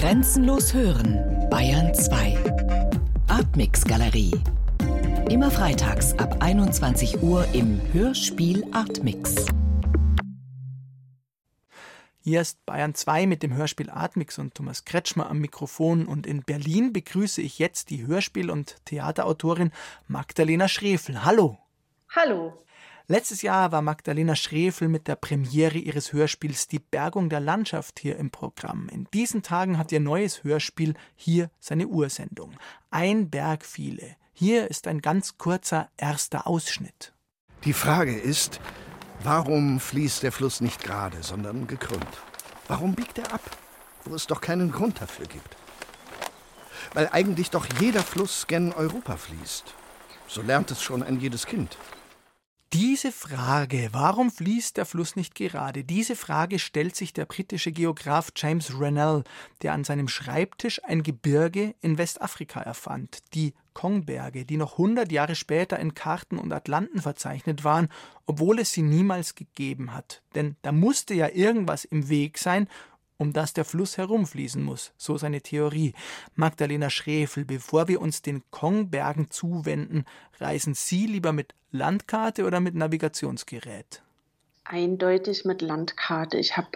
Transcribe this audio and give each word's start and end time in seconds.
Grenzenlos 0.00 0.72
hören, 0.72 1.46
Bayern 1.50 1.92
2. 1.92 2.34
Artmix 3.28 3.84
Galerie. 3.84 4.32
Immer 5.28 5.50
freitags 5.50 6.14
ab 6.14 6.38
21 6.40 7.22
Uhr 7.22 7.46
im 7.52 7.78
Hörspiel 7.92 8.64
Artmix. 8.72 9.44
Hier 12.18 12.40
ist 12.40 12.64
Bayern 12.64 12.94
2 12.94 13.26
mit 13.26 13.42
dem 13.42 13.52
Hörspiel 13.52 13.90
Atmix 13.90 14.38
und 14.38 14.54
Thomas 14.54 14.86
Kretschmer 14.86 15.28
am 15.28 15.38
Mikrofon 15.40 16.06
und 16.06 16.26
in 16.26 16.44
Berlin 16.44 16.94
begrüße 16.94 17.42
ich 17.42 17.58
jetzt 17.58 17.90
die 17.90 18.06
Hörspiel- 18.06 18.50
und 18.50 18.76
Theaterautorin 18.86 19.70
Magdalena 20.08 20.66
Schrefel. 20.68 21.26
Hallo. 21.26 21.58
Hallo. 22.16 22.64
Letztes 23.10 23.42
Jahr 23.42 23.72
war 23.72 23.82
Magdalena 23.82 24.36
Schrefel 24.36 24.86
mit 24.86 25.08
der 25.08 25.16
Premiere 25.16 25.78
ihres 25.78 26.12
Hörspiels 26.12 26.68
Die 26.68 26.78
Bergung 26.78 27.28
der 27.28 27.40
Landschaft 27.40 27.98
hier 27.98 28.16
im 28.16 28.30
Programm. 28.30 28.88
In 28.88 29.08
diesen 29.12 29.42
Tagen 29.42 29.78
hat 29.78 29.90
ihr 29.90 29.98
neues 29.98 30.44
Hörspiel 30.44 30.94
hier 31.16 31.50
seine 31.58 31.88
Ursendung. 31.88 32.52
Ein 32.92 33.28
Berg 33.28 33.64
viele. 33.64 34.14
Hier 34.32 34.70
ist 34.70 34.86
ein 34.86 35.00
ganz 35.00 35.38
kurzer 35.38 35.88
erster 35.96 36.46
Ausschnitt. 36.46 37.12
Die 37.64 37.72
Frage 37.72 38.16
ist, 38.16 38.60
Warum 39.24 39.80
fließt 39.80 40.22
der 40.22 40.30
Fluss 40.30 40.60
nicht 40.60 40.84
gerade, 40.84 41.24
sondern 41.24 41.66
gekrümmt? 41.66 42.16
Warum 42.68 42.94
biegt 42.94 43.18
er 43.18 43.32
ab, 43.32 43.42
wo 44.04 44.14
es 44.14 44.28
doch 44.28 44.40
keinen 44.40 44.70
Grund 44.70 45.00
dafür 45.00 45.26
gibt? 45.26 45.56
Weil 46.94 47.08
eigentlich 47.10 47.50
doch 47.50 47.66
jeder 47.80 48.04
Fluss 48.04 48.46
gen 48.46 48.72
Europa 48.72 49.16
fließt. 49.16 49.74
So 50.28 50.42
lernt 50.42 50.70
es 50.70 50.80
schon 50.80 51.02
ein 51.02 51.18
jedes 51.18 51.46
Kind. 51.46 51.76
Diese 52.72 53.10
Frage, 53.10 53.88
warum 53.90 54.30
fließt 54.30 54.76
der 54.76 54.86
Fluss 54.86 55.16
nicht 55.16 55.34
gerade, 55.34 55.82
diese 55.82 56.14
Frage 56.14 56.60
stellt 56.60 56.94
sich 56.94 57.12
der 57.12 57.24
britische 57.24 57.72
Geograf 57.72 58.30
James 58.36 58.78
Rennell, 58.78 59.24
der 59.62 59.72
an 59.72 59.82
seinem 59.82 60.06
Schreibtisch 60.06 60.80
ein 60.84 61.02
Gebirge 61.02 61.74
in 61.80 61.98
Westafrika 61.98 62.60
erfand, 62.60 63.24
die 63.34 63.54
Kongberge, 63.74 64.44
die 64.44 64.56
noch 64.56 64.72
100 64.72 65.10
Jahre 65.10 65.34
später 65.34 65.80
in 65.80 65.94
Karten 65.94 66.38
und 66.38 66.52
Atlanten 66.52 67.00
verzeichnet 67.00 67.64
waren, 67.64 67.88
obwohl 68.26 68.60
es 68.60 68.70
sie 68.70 68.82
niemals 68.82 69.34
gegeben 69.34 69.92
hat. 69.92 70.22
Denn 70.36 70.54
da 70.62 70.70
musste 70.70 71.14
ja 71.14 71.28
irgendwas 71.28 71.84
im 71.84 72.08
Weg 72.08 72.38
sein, 72.38 72.68
um 73.20 73.34
das 73.34 73.52
der 73.52 73.66
Fluss 73.66 73.98
herumfließen 73.98 74.62
muss, 74.62 74.92
so 74.96 75.18
seine 75.18 75.42
Theorie. 75.42 75.92
Magdalena 76.34 76.88
Schrefel, 76.88 77.44
bevor 77.44 77.86
wir 77.86 78.00
uns 78.00 78.22
den 78.22 78.42
Kongbergen 78.50 79.30
zuwenden, 79.30 80.06
reisen 80.38 80.74
Sie 80.74 81.06
lieber 81.06 81.32
mit 81.32 81.54
Landkarte 81.70 82.46
oder 82.46 82.60
mit 82.60 82.74
Navigationsgerät? 82.74 84.02
Eindeutig 84.64 85.44
mit 85.44 85.60
Landkarte. 85.60 86.38
Ich 86.38 86.56
habe 86.56 86.68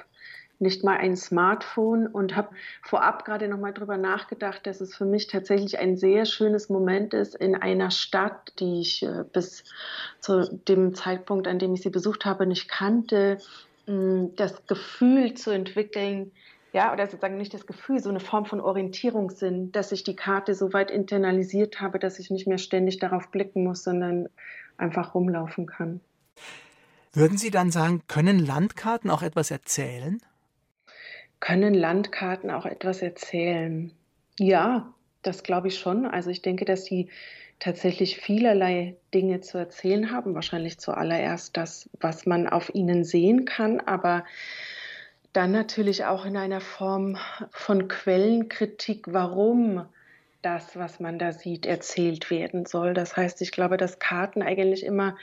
nicht 0.58 0.84
mal 0.84 0.98
ein 0.98 1.16
Smartphone 1.16 2.06
und 2.06 2.36
habe 2.36 2.50
vorab 2.82 3.24
gerade 3.24 3.48
noch 3.48 3.58
mal 3.58 3.72
drüber 3.72 3.96
nachgedacht, 3.96 4.66
dass 4.66 4.80
es 4.80 4.94
für 4.94 5.04
mich 5.06 5.26
tatsächlich 5.26 5.78
ein 5.78 5.96
sehr 5.96 6.26
schönes 6.26 6.68
Moment 6.68 7.14
ist 7.14 7.34
in 7.34 7.54
einer 7.54 7.90
Stadt, 7.90 8.52
die 8.60 8.80
ich 8.80 9.02
äh, 9.02 9.24
bis 9.32 9.64
zu 10.20 10.54
dem 10.68 10.94
Zeitpunkt, 10.94 11.48
an 11.48 11.58
dem 11.58 11.74
ich 11.74 11.82
sie 11.82 11.90
besucht 11.90 12.24
habe, 12.24 12.46
nicht 12.46 12.68
kannte, 12.68 13.38
das 13.86 14.66
Gefühl 14.66 15.34
zu 15.34 15.50
entwickeln, 15.50 16.32
ja, 16.72 16.92
oder 16.92 17.06
sozusagen 17.06 17.36
nicht 17.36 17.54
das 17.54 17.66
Gefühl, 17.66 18.00
so 18.00 18.08
eine 18.08 18.18
Form 18.18 18.46
von 18.46 18.60
Orientierungssinn, 18.60 19.70
dass 19.70 19.92
ich 19.92 20.02
die 20.02 20.16
Karte 20.16 20.54
so 20.54 20.72
weit 20.72 20.90
internalisiert 20.90 21.80
habe, 21.80 22.00
dass 22.00 22.18
ich 22.18 22.30
nicht 22.30 22.48
mehr 22.48 22.58
ständig 22.58 22.98
darauf 22.98 23.30
blicken 23.30 23.62
muss, 23.62 23.84
sondern 23.84 24.28
einfach 24.76 25.14
rumlaufen 25.14 25.66
kann. 25.66 26.00
Würden 27.12 27.38
Sie 27.38 27.52
dann 27.52 27.70
sagen, 27.70 28.02
können 28.08 28.44
Landkarten 28.44 29.08
auch 29.08 29.22
etwas 29.22 29.52
erzählen? 29.52 30.20
Können 31.38 31.74
Landkarten 31.74 32.50
auch 32.50 32.66
etwas 32.66 33.02
erzählen? 33.02 33.92
Ja, 34.40 34.92
das 35.22 35.44
glaube 35.44 35.68
ich 35.68 35.78
schon. 35.78 36.06
Also 36.06 36.30
ich 36.30 36.42
denke, 36.42 36.64
dass 36.64 36.84
die 36.84 37.08
tatsächlich 37.64 38.18
vielerlei 38.18 38.94
Dinge 39.14 39.40
zu 39.40 39.56
erzählen 39.56 40.10
haben. 40.10 40.34
Wahrscheinlich 40.34 40.78
zuallererst 40.78 41.56
das, 41.56 41.88
was 41.98 42.26
man 42.26 42.46
auf 42.46 42.74
ihnen 42.74 43.04
sehen 43.04 43.46
kann, 43.46 43.80
aber 43.80 44.24
dann 45.32 45.50
natürlich 45.50 46.04
auch 46.04 46.26
in 46.26 46.36
einer 46.36 46.60
Form 46.60 47.16
von 47.50 47.88
Quellenkritik, 47.88 49.06
warum 49.08 49.86
das, 50.42 50.76
was 50.76 51.00
man 51.00 51.18
da 51.18 51.32
sieht, 51.32 51.64
erzählt 51.64 52.30
werden 52.30 52.66
soll. 52.66 52.92
Das 52.92 53.16
heißt, 53.16 53.40
ich 53.40 53.50
glaube, 53.50 53.78
dass 53.78 53.98
Karten 53.98 54.42
eigentlich 54.42 54.84
immer 54.84 55.16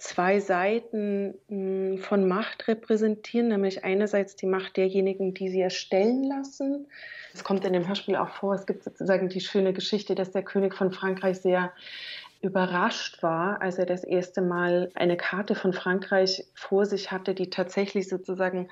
zwei 0.00 0.40
Seiten 0.40 1.34
hm, 1.48 1.98
von 1.98 2.26
Macht 2.26 2.68
repräsentieren, 2.68 3.48
nämlich 3.48 3.84
einerseits 3.84 4.34
die 4.36 4.46
Macht 4.46 4.76
derjenigen, 4.76 5.34
die 5.34 5.48
sie 5.48 5.60
erstellen 5.60 6.24
lassen. 6.24 6.86
Es 7.34 7.44
kommt 7.44 7.64
in 7.64 7.72
dem 7.72 7.86
Hörspiel 7.86 8.16
auch 8.16 8.30
vor, 8.30 8.54
es 8.54 8.66
gibt 8.66 8.82
sozusagen 8.82 9.28
die 9.28 9.40
schöne 9.40 9.72
Geschichte, 9.72 10.14
dass 10.14 10.32
der 10.32 10.42
König 10.42 10.74
von 10.74 10.90
Frankreich 10.90 11.40
sehr 11.40 11.72
überrascht 12.40 13.22
war, 13.22 13.60
als 13.60 13.78
er 13.78 13.86
das 13.86 14.02
erste 14.02 14.40
Mal 14.40 14.90
eine 14.94 15.16
Karte 15.16 15.54
von 15.54 15.72
Frankreich 15.72 16.46
vor 16.54 16.86
sich 16.86 17.12
hatte, 17.12 17.34
die 17.34 17.50
tatsächlich 17.50 18.08
sozusagen 18.08 18.68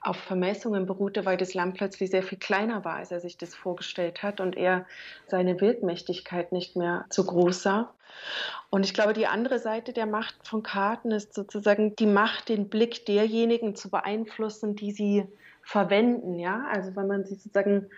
auf 0.00 0.16
Vermessungen 0.16 0.86
beruhte, 0.86 1.24
weil 1.24 1.36
das 1.36 1.54
Land 1.54 1.76
plötzlich 1.76 2.10
sehr 2.10 2.24
viel 2.24 2.38
kleiner 2.38 2.84
war, 2.84 2.96
als 2.96 3.12
er 3.12 3.20
sich 3.20 3.38
das 3.38 3.54
vorgestellt 3.54 4.24
hat 4.24 4.40
und 4.40 4.56
er 4.56 4.86
seine 5.28 5.60
Wirkmächtigkeit 5.60 6.50
nicht 6.50 6.74
mehr 6.74 7.06
so 7.10 7.22
groß 7.24 7.62
sah. 7.62 7.94
Und 8.70 8.84
ich 8.84 8.94
glaube, 8.94 9.12
die 9.12 9.28
andere 9.28 9.60
Seite 9.60 9.92
der 9.92 10.06
Macht 10.06 10.34
von 10.46 10.64
Karten 10.64 11.12
ist 11.12 11.34
sozusagen 11.34 11.94
die 11.94 12.06
Macht, 12.06 12.48
den 12.48 12.68
Blick 12.68 13.06
derjenigen 13.06 13.76
zu 13.76 13.88
beeinflussen, 13.88 14.74
die 14.74 14.90
sie 14.90 15.24
verwenden. 15.62 16.40
Ja, 16.40 16.66
also 16.72 16.96
wenn 16.96 17.06
man 17.06 17.24
sich 17.24 17.38
sozusagen 17.38 17.88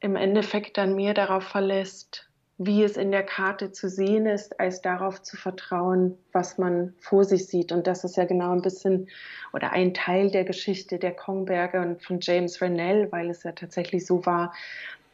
im 0.00 0.16
Endeffekt 0.16 0.78
dann 0.78 0.94
mehr 0.94 1.12
darauf 1.12 1.44
verlässt, 1.44 2.29
wie 2.62 2.84
es 2.84 2.98
in 2.98 3.10
der 3.10 3.22
Karte 3.22 3.72
zu 3.72 3.88
sehen 3.88 4.26
ist, 4.26 4.60
als 4.60 4.82
darauf 4.82 5.22
zu 5.22 5.38
vertrauen, 5.38 6.18
was 6.30 6.58
man 6.58 6.92
vor 7.00 7.24
sich 7.24 7.46
sieht. 7.46 7.72
Und 7.72 7.86
das 7.86 8.04
ist 8.04 8.18
ja 8.18 8.26
genau 8.26 8.52
ein 8.52 8.60
bisschen 8.60 9.08
oder 9.54 9.72
ein 9.72 9.94
Teil 9.94 10.30
der 10.30 10.44
Geschichte 10.44 10.98
der 10.98 11.12
Kongberge 11.12 11.80
und 11.80 12.04
von 12.04 12.18
James 12.20 12.60
Rennell, 12.60 13.10
weil 13.12 13.30
es 13.30 13.44
ja 13.44 13.52
tatsächlich 13.52 14.04
so 14.04 14.26
war, 14.26 14.52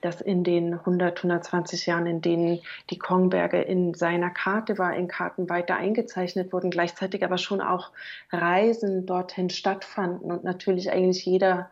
dass 0.00 0.20
in 0.20 0.42
den 0.42 0.74
100, 0.74 1.18
120 1.18 1.86
Jahren, 1.86 2.06
in 2.06 2.20
denen 2.20 2.58
die 2.90 2.98
Kongberge 2.98 3.62
in 3.62 3.94
seiner 3.94 4.30
Karte 4.30 4.76
war, 4.76 4.96
in 4.96 5.06
Karten 5.06 5.48
weiter 5.48 5.76
eingezeichnet 5.76 6.52
wurden, 6.52 6.72
gleichzeitig 6.72 7.24
aber 7.24 7.38
schon 7.38 7.60
auch 7.60 7.92
Reisen 8.32 9.06
dorthin 9.06 9.50
stattfanden 9.50 10.32
und 10.32 10.42
natürlich 10.42 10.90
eigentlich 10.90 11.24
jeder 11.24 11.70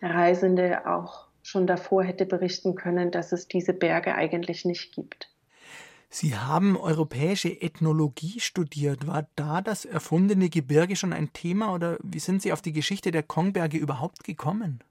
Reisende 0.00 0.86
auch 0.86 1.27
schon 1.48 1.66
davor 1.66 2.04
hätte 2.04 2.26
berichten 2.26 2.74
können, 2.74 3.10
dass 3.10 3.32
es 3.32 3.48
diese 3.48 3.72
Berge 3.72 4.14
eigentlich 4.14 4.64
nicht 4.64 4.94
gibt. 4.94 5.30
Sie 6.10 6.36
haben 6.36 6.76
europäische 6.76 7.48
Ethnologie 7.48 8.40
studiert. 8.40 9.06
War 9.06 9.26
da 9.36 9.60
das 9.60 9.84
erfundene 9.84 10.48
Gebirge 10.48 10.96
schon 10.96 11.12
ein 11.12 11.32
Thema 11.32 11.74
oder 11.74 11.98
wie 12.02 12.18
sind 12.18 12.42
Sie 12.42 12.52
auf 12.52 12.62
die 12.62 12.72
Geschichte 12.72 13.10
der 13.10 13.22
Kongberge 13.22 13.76
überhaupt 13.76 14.24
gekommen? 14.24 14.82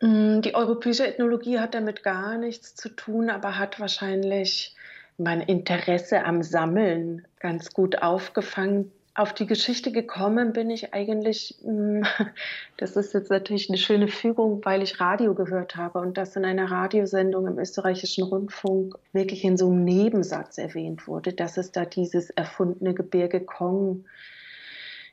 Mm, 0.00 0.40
die 0.40 0.54
europäische 0.54 1.06
Ethnologie 1.06 1.58
hat 1.58 1.74
damit 1.74 2.02
gar 2.02 2.36
nichts 2.36 2.74
zu 2.74 2.90
tun, 2.90 3.30
aber 3.30 3.58
hat 3.58 3.80
wahrscheinlich 3.80 4.74
mein 5.16 5.40
Interesse 5.40 6.24
am 6.24 6.42
Sammeln 6.42 7.26
ganz 7.38 7.72
gut 7.72 8.02
aufgefangen 8.02 8.90
auf 9.20 9.34
die 9.34 9.46
Geschichte 9.46 9.92
gekommen 9.92 10.54
bin 10.54 10.70
ich 10.70 10.94
eigentlich, 10.94 11.56
mm, 11.62 12.02
das 12.78 12.96
ist 12.96 13.12
jetzt 13.12 13.30
natürlich 13.30 13.68
eine 13.68 13.76
schöne 13.76 14.08
Fügung, 14.08 14.64
weil 14.64 14.82
ich 14.82 14.98
Radio 14.98 15.34
gehört 15.34 15.76
habe 15.76 15.98
und 15.98 16.16
das 16.16 16.36
in 16.36 16.46
einer 16.46 16.70
Radiosendung 16.70 17.46
im 17.46 17.58
österreichischen 17.58 18.24
Rundfunk 18.24 18.94
wirklich 19.12 19.44
in 19.44 19.58
so 19.58 19.70
einem 19.70 19.84
Nebensatz 19.84 20.56
erwähnt 20.56 21.06
wurde, 21.06 21.34
dass 21.34 21.58
es 21.58 21.70
da 21.70 21.84
dieses 21.84 22.30
erfundene 22.30 22.94
Gebirge 22.94 23.40
Kong 23.40 24.04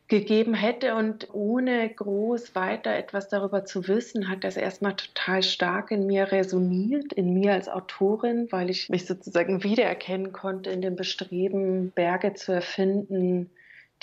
gegeben 0.07 0.53
hätte. 0.53 0.95
Und 0.95 1.28
ohne 1.34 1.89
groß 1.89 2.56
weiter 2.56 2.95
etwas 2.95 3.28
darüber 3.28 3.66
zu 3.66 3.89
wissen, 3.89 4.29
hat 4.29 4.45
das 4.45 4.56
erstmal 4.56 4.95
total 4.95 5.44
stark 5.44 5.91
in 5.91 6.07
mir 6.07 6.31
resoniert, 6.31 7.12
in 7.12 7.33
mir 7.33 7.51
als 7.51 7.68
Autorin, 7.68 8.48
weil 8.51 8.69
ich 8.69 8.88
mich 8.88 9.06
sozusagen 9.06 9.63
wiedererkennen 9.63 10.31
konnte 10.31 10.69
in 10.69 10.81
dem 10.81 10.95
Bestreben, 10.95 11.92
Berge 11.92 12.36
zu 12.36 12.53
erfinden, 12.53 13.50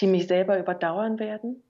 die 0.00 0.06
mich 0.06 0.26
selber 0.26 0.58
überdauern 0.58 1.18
werden. 1.18 1.62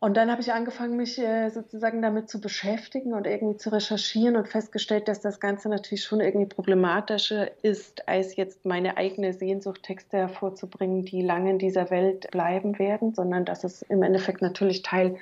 Und 0.00 0.16
dann 0.16 0.30
habe 0.30 0.40
ich 0.40 0.52
angefangen, 0.52 0.96
mich 0.96 1.18
äh, 1.18 1.48
sozusagen 1.50 2.02
damit 2.02 2.30
zu 2.30 2.40
beschäftigen 2.40 3.14
und 3.14 3.26
irgendwie 3.26 3.56
zu 3.56 3.70
recherchieren 3.70 4.36
und 4.36 4.46
festgestellt, 4.46 5.08
dass 5.08 5.20
das 5.20 5.40
Ganze 5.40 5.68
natürlich 5.68 6.04
schon 6.04 6.20
irgendwie 6.20 6.46
problematischer 6.46 7.50
ist, 7.64 8.06
als 8.06 8.36
jetzt 8.36 8.64
meine 8.64 8.96
eigene 8.96 9.32
Sehnsucht, 9.32 9.82
Texte 9.82 10.18
hervorzubringen, 10.18 11.04
die 11.04 11.22
lange 11.22 11.50
in 11.50 11.58
dieser 11.58 11.90
Welt 11.90 12.30
bleiben 12.30 12.78
werden, 12.78 13.12
sondern 13.12 13.44
dass 13.44 13.64
es 13.64 13.82
im 13.82 14.04
Endeffekt 14.04 14.40
natürlich 14.40 14.82
Teil 14.82 15.16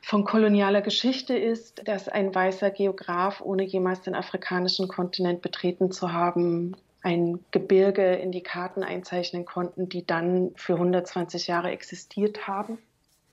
von 0.00 0.24
kolonialer 0.24 0.80
Geschichte 0.80 1.36
ist, 1.36 1.86
dass 1.86 2.08
ein 2.08 2.34
weißer 2.34 2.70
Geograf, 2.70 3.42
ohne 3.42 3.62
jemals 3.62 4.00
den 4.00 4.14
afrikanischen 4.14 4.88
Kontinent 4.88 5.42
betreten 5.42 5.92
zu 5.92 6.12
haben, 6.12 6.76
ein 7.02 7.40
Gebirge 7.50 8.14
in 8.14 8.32
die 8.32 8.42
Karten 8.42 8.82
einzeichnen 8.82 9.44
konnten, 9.44 9.88
die 9.88 10.06
dann 10.06 10.52
für 10.54 10.74
120 10.74 11.48
Jahre 11.48 11.70
existiert 11.70 12.46
haben. 12.46 12.78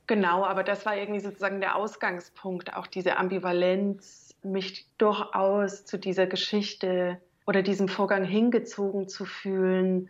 Genau, 0.07 0.43
aber 0.43 0.63
das 0.63 0.85
war 0.87 0.97
irgendwie 0.97 1.19
sozusagen 1.19 1.61
der 1.61 1.75
Ausgangspunkt, 1.75 2.75
auch 2.75 2.87
diese 2.87 3.17
Ambivalenz 3.17 4.35
mich 4.41 4.87
durchaus 4.97 5.85
zu 5.85 5.97
dieser 5.97 6.25
Geschichte 6.25 7.21
oder 7.45 7.61
diesem 7.61 7.87
Vorgang 7.87 8.23
hingezogen 8.23 9.07
zu 9.07 9.25
fühlen, 9.25 10.09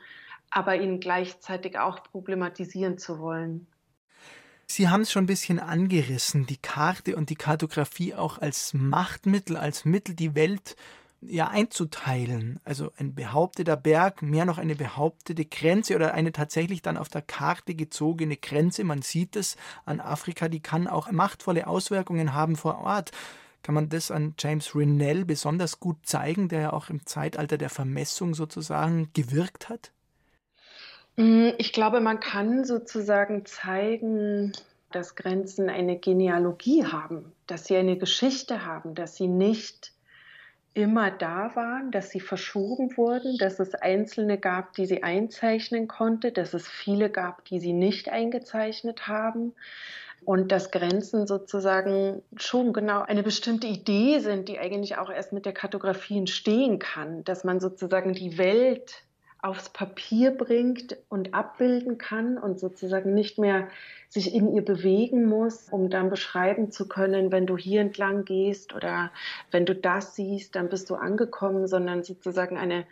aber 0.51 0.75
ihn 0.75 0.99
gleichzeitig 0.99 1.77
auch 1.77 2.01
problematisieren 2.03 2.97
zu 2.97 3.19
wollen. 3.19 3.67
Sie 4.67 4.87
haben 4.87 5.01
es 5.01 5.11
schon 5.11 5.23
ein 5.23 5.27
bisschen 5.27 5.59
angerissen, 5.59 6.45
die 6.45 6.57
Karte 6.57 7.15
und 7.15 7.29
die 7.29 7.35
Kartografie 7.35 8.13
auch 8.13 8.37
als 8.37 8.73
Machtmittel, 8.73 9.57
als 9.57 9.83
Mittel, 9.83 10.15
die 10.15 10.35
Welt 10.35 10.75
ja 11.21 11.47
einzuteilen. 11.47 12.59
Also 12.63 12.91
ein 12.97 13.13
behaupteter 13.13 13.75
Berg, 13.75 14.21
mehr 14.21 14.45
noch 14.45 14.57
eine 14.57 14.75
behauptete 14.75 15.45
Grenze 15.45 15.95
oder 15.95 16.13
eine 16.13 16.31
tatsächlich 16.31 16.81
dann 16.81 16.97
auf 16.97 17.09
der 17.09 17.21
Karte 17.21 17.75
gezogene 17.75 18.37
Grenze. 18.37 18.83
Man 18.83 19.01
sieht 19.01 19.35
es 19.35 19.57
an 19.85 19.99
Afrika, 19.99 20.47
die 20.47 20.61
kann 20.61 20.87
auch 20.87 21.11
machtvolle 21.11 21.67
Auswirkungen 21.67 22.33
haben 22.33 22.55
vor 22.55 22.79
Ort. 22.79 23.11
Kann 23.61 23.75
man 23.75 23.89
das 23.89 24.09
an 24.09 24.35
James 24.39 24.73
Rinnell 24.73 25.25
besonders 25.25 25.79
gut 25.79 25.97
zeigen, 26.03 26.47
der 26.47 26.61
ja 26.61 26.73
auch 26.73 26.89
im 26.89 27.05
Zeitalter 27.05 27.57
der 27.57 27.69
Vermessung 27.69 28.33
sozusagen 28.33 29.09
gewirkt 29.13 29.67
hat? 29.67 29.91
Mm, 31.17 31.49
ich 31.57 31.73
glaube, 31.73 31.99
man 31.99 32.21
kann 32.21 32.63
sozusagen 32.63 33.45
zeigen, 33.45 34.53
dass 34.91 35.15
Grenzen 35.15 35.69
eine 35.69 35.99
Genealogie 35.99 36.85
haben, 36.85 37.33
dass 37.47 37.65
sie 37.65 37.75
eine 37.75 37.97
Geschichte 37.97 38.65
haben, 38.65 38.95
dass 38.95 39.17
sie 39.17 39.27
nicht 39.27 39.91
immer 40.81 41.11
da 41.11 41.55
waren, 41.55 41.91
dass 41.91 42.09
sie 42.09 42.19
verschoben 42.19 42.95
wurden, 42.97 43.37
dass 43.37 43.59
es 43.59 43.75
Einzelne 43.75 44.37
gab, 44.37 44.73
die 44.73 44.85
sie 44.85 45.03
einzeichnen 45.03 45.87
konnte, 45.87 46.31
dass 46.31 46.53
es 46.53 46.67
viele 46.67 47.09
gab, 47.09 47.45
die 47.45 47.59
sie 47.59 47.73
nicht 47.73 48.09
eingezeichnet 48.09 49.07
haben. 49.07 49.53
Und 50.25 50.51
dass 50.51 50.71
Grenzen 50.71 51.27
sozusagen 51.27 52.21
schon 52.35 52.73
genau 52.73 53.01
eine 53.01 53.23
bestimmte 53.23 53.67
Idee 53.67 54.19
sind, 54.19 54.49
die 54.49 54.59
eigentlich 54.59 54.97
auch 54.97 55.09
erst 55.09 55.31
mit 55.31 55.45
der 55.45 55.53
Kartografie 55.53 56.17
entstehen 56.17 56.77
kann, 56.77 57.23
dass 57.23 57.45
man 57.45 57.61
sozusagen 57.61 58.13
die 58.13 58.37
Welt 58.37 59.03
aufs 59.41 59.69
Papier 59.69 60.31
bringt 60.31 60.97
und 61.07 61.33
abbilden 61.33 61.97
kann 61.97 62.37
und 62.37 62.59
sozusagen 62.59 63.13
nicht 63.13 63.37
mehr 63.37 63.69
sich 64.09 64.33
in 64.33 64.53
ihr 64.53 64.63
bewegen 64.63 65.25
muss, 65.25 65.69
um 65.69 65.89
dann 65.89 66.09
beschreiben 66.09 66.71
zu 66.71 66.87
können, 66.87 67.31
wenn 67.31 67.45
du 67.45 67.55
hier 67.57 67.81
entlang 67.81 68.25
gehst 68.25 68.73
oder 68.73 69.11
wenn 69.51 69.65
du 69.65 69.75
das 69.75 70.15
siehst, 70.15 70.55
dann 70.55 70.67
bist 70.67 70.89
du 70.89 70.95
angekommen, 70.95 71.67
sondern 71.67 72.03
sozusagen 72.03 72.57
eine 72.57 72.85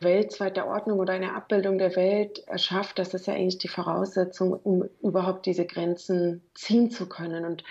Welt 0.00 0.32
zweiter 0.32 0.66
Ordnung 0.66 0.98
oder 0.98 1.14
eine 1.14 1.34
Abbildung 1.34 1.78
der 1.78 1.96
Welt 1.96 2.46
erschafft, 2.46 2.98
das 2.98 3.14
ist 3.14 3.26
ja 3.26 3.34
eigentlich 3.34 3.58
die 3.58 3.68
Voraussetzung, 3.68 4.52
um 4.52 4.88
überhaupt 5.02 5.46
diese 5.46 5.64
Grenzen 5.64 6.42
ziehen 6.54 6.90
zu 6.90 7.08
können 7.08 7.44
und 7.44 7.64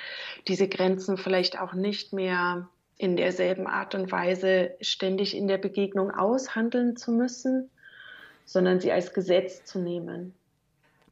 diese 0.47 0.67
Grenzen 0.67 1.17
vielleicht 1.17 1.59
auch 1.59 1.73
nicht 1.73 2.13
mehr 2.13 2.67
in 2.97 3.17
derselben 3.17 3.67
Art 3.67 3.95
und 3.95 4.11
Weise 4.11 4.71
ständig 4.81 5.35
in 5.35 5.47
der 5.47 5.57
Begegnung 5.57 6.11
aushandeln 6.11 6.95
zu 6.95 7.11
müssen, 7.11 7.69
sondern 8.45 8.79
sie 8.79 8.91
als 8.91 9.13
Gesetz 9.13 9.63
zu 9.65 9.79
nehmen. 9.79 10.33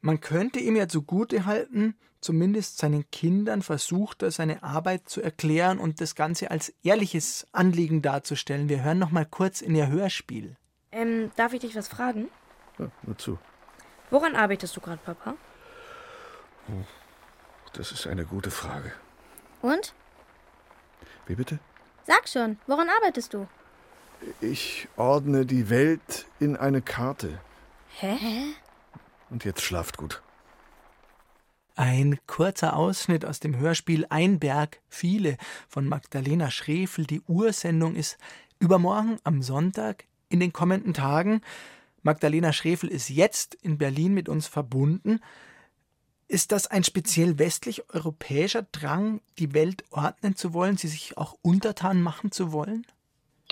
Man 0.00 0.20
könnte 0.20 0.58
ihm 0.58 0.76
ja 0.76 0.88
zugute 0.88 1.46
halten, 1.46 1.94
zumindest 2.20 2.78
seinen 2.78 3.08
Kindern 3.10 3.62
versucht 3.62 4.22
er, 4.22 4.30
seine 4.30 4.62
Arbeit 4.62 5.08
zu 5.08 5.22
erklären 5.22 5.78
und 5.78 6.00
das 6.00 6.14
Ganze 6.14 6.50
als 6.50 6.72
ehrliches 6.82 7.46
Anliegen 7.52 8.02
darzustellen. 8.02 8.68
Wir 8.68 8.82
hören 8.82 8.98
noch 8.98 9.10
mal 9.10 9.26
kurz 9.26 9.60
in 9.60 9.74
ihr 9.74 9.88
Hörspiel. 9.88 10.56
Ähm, 10.90 11.30
darf 11.36 11.52
ich 11.52 11.60
dich 11.60 11.76
was 11.76 11.88
fragen? 11.88 12.28
Ja, 12.78 12.90
nur 13.02 13.16
zu. 13.16 13.38
Woran 14.10 14.36
arbeitest 14.36 14.76
du 14.76 14.80
gerade, 14.80 15.00
Papa? 15.04 15.34
Das 17.72 17.92
ist 17.92 18.06
eine 18.06 18.24
gute 18.24 18.50
Frage. 18.50 18.92
Und? 19.62 19.94
Wie 21.26 21.34
bitte? 21.34 21.60
Sag 22.06 22.28
schon, 22.28 22.58
woran 22.66 22.88
arbeitest 22.88 23.32
du? 23.32 23.46
Ich 24.40 24.88
ordne 24.96 25.46
die 25.46 25.70
Welt 25.70 26.26
in 26.38 26.56
eine 26.56 26.82
Karte. 26.82 27.40
Hä? 27.98 28.16
Und 29.30 29.44
jetzt 29.44 29.62
schlaft 29.62 29.96
gut. 29.96 30.22
Ein 31.74 32.18
kurzer 32.26 32.76
Ausschnitt 32.76 33.24
aus 33.24 33.40
dem 33.40 33.56
Hörspiel 33.56 34.06
Ein 34.10 34.38
Berg, 34.38 34.80
viele 34.88 35.38
von 35.68 35.88
Magdalena 35.88 36.50
Schrefel. 36.50 37.06
Die 37.06 37.22
Ursendung 37.22 37.94
ist 37.94 38.18
übermorgen 38.58 39.18
am 39.24 39.42
Sonntag 39.42 40.04
in 40.28 40.38
den 40.38 40.52
kommenden 40.52 40.92
Tagen. 40.92 41.40
Magdalena 42.02 42.52
Schrefel 42.52 42.90
ist 42.90 43.08
jetzt 43.08 43.54
in 43.54 43.78
Berlin 43.78 44.12
mit 44.12 44.28
uns 44.28 44.46
verbunden. 44.46 45.20
Ist 46.28 46.52
das 46.52 46.66
ein 46.66 46.84
speziell 46.84 47.38
westlich-europäischer 47.38 48.62
Drang, 48.72 49.20
die 49.38 49.54
Welt 49.54 49.84
ordnen 49.90 50.36
zu 50.36 50.52
wollen, 50.52 50.76
sie 50.76 50.88
sich 50.88 51.16
auch 51.16 51.36
untertan 51.42 52.02
machen 52.02 52.32
zu 52.32 52.52
wollen? 52.52 52.86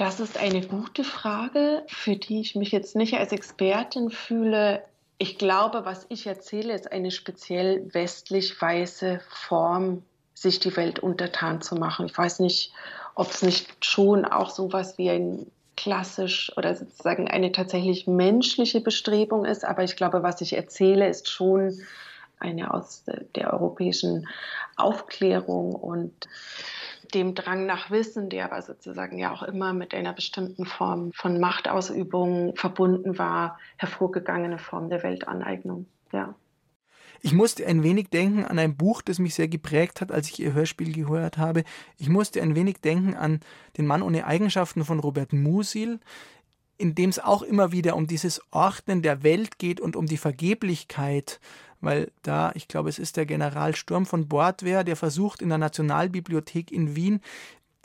Das 0.00 0.18
ist 0.18 0.38
eine 0.38 0.66
gute 0.66 1.04
Frage, 1.04 1.82
für 1.86 2.16
die 2.16 2.40
ich 2.40 2.54
mich 2.54 2.72
jetzt 2.72 2.96
nicht 2.96 3.18
als 3.18 3.32
Expertin 3.32 4.08
fühle. 4.08 4.82
Ich 5.18 5.36
glaube, 5.36 5.84
was 5.84 6.06
ich 6.08 6.26
erzähle, 6.26 6.72
ist 6.72 6.90
eine 6.90 7.10
speziell 7.10 7.86
westlich-weiße 7.92 9.20
Form, 9.28 10.02
sich 10.32 10.58
die 10.58 10.74
Welt 10.74 11.00
untertan 11.00 11.60
zu 11.60 11.74
machen. 11.74 12.06
Ich 12.06 12.16
weiß 12.16 12.38
nicht, 12.38 12.72
ob 13.14 13.30
es 13.30 13.42
nicht 13.42 13.84
schon 13.84 14.24
auch 14.24 14.48
so 14.48 14.72
was 14.72 14.96
wie 14.96 15.10
ein 15.10 15.46
klassisch 15.76 16.50
oder 16.56 16.74
sozusagen 16.74 17.28
eine 17.28 17.52
tatsächlich 17.52 18.06
menschliche 18.06 18.80
Bestrebung 18.80 19.44
ist, 19.44 19.66
aber 19.66 19.84
ich 19.84 19.96
glaube, 19.96 20.22
was 20.22 20.40
ich 20.40 20.54
erzähle, 20.54 21.10
ist 21.10 21.28
schon 21.28 21.78
eine 22.38 22.72
aus 22.72 23.04
der 23.34 23.52
europäischen 23.52 24.26
Aufklärung 24.76 25.74
und 25.74 26.26
dem 27.10 27.34
Drang 27.34 27.66
nach 27.66 27.90
Wissen, 27.90 28.30
der 28.30 28.46
aber 28.46 28.62
sozusagen 28.62 29.18
ja 29.18 29.32
auch 29.32 29.42
immer 29.42 29.72
mit 29.72 29.94
einer 29.94 30.12
bestimmten 30.12 30.66
Form 30.66 31.12
von 31.12 31.38
Machtausübung 31.40 32.56
verbunden 32.56 33.18
war, 33.18 33.58
hervorgegangene 33.76 34.58
Form 34.58 34.88
der 34.88 35.02
Weltaneignung. 35.02 35.86
Ja. 36.12 36.34
Ich 37.22 37.32
musste 37.32 37.66
ein 37.66 37.82
wenig 37.82 38.08
denken 38.08 38.44
an 38.44 38.58
ein 38.58 38.76
Buch, 38.76 39.02
das 39.02 39.18
mich 39.18 39.34
sehr 39.34 39.48
geprägt 39.48 40.00
hat, 40.00 40.10
als 40.10 40.28
ich 40.30 40.40
ihr 40.40 40.54
Hörspiel 40.54 40.92
gehört 40.92 41.36
habe. 41.36 41.64
Ich 41.98 42.08
musste 42.08 42.40
ein 42.40 42.54
wenig 42.54 42.80
denken 42.80 43.14
an 43.14 43.40
Den 43.76 43.86
Mann 43.86 44.02
ohne 44.02 44.26
Eigenschaften 44.26 44.84
von 44.84 45.00
Robert 45.00 45.32
Musil, 45.32 46.00
in 46.78 46.94
dem 46.94 47.10
es 47.10 47.18
auch 47.18 47.42
immer 47.42 47.72
wieder 47.72 47.94
um 47.94 48.06
dieses 48.06 48.40
Ordnen 48.50 49.02
der 49.02 49.22
Welt 49.22 49.58
geht 49.58 49.80
und 49.80 49.96
um 49.96 50.06
die 50.06 50.16
Vergeblichkeit 50.16 51.40
weil 51.80 52.10
da, 52.22 52.52
ich 52.54 52.68
glaube, 52.68 52.88
es 52.88 52.98
ist 52.98 53.16
der 53.16 53.26
General 53.26 53.74
Sturm 53.74 54.06
von 54.06 54.28
Bordwehr, 54.28 54.84
der 54.84 54.96
versucht 54.96 55.42
in 55.42 55.48
der 55.48 55.58
Nationalbibliothek 55.58 56.70
in 56.70 56.96
Wien 56.96 57.20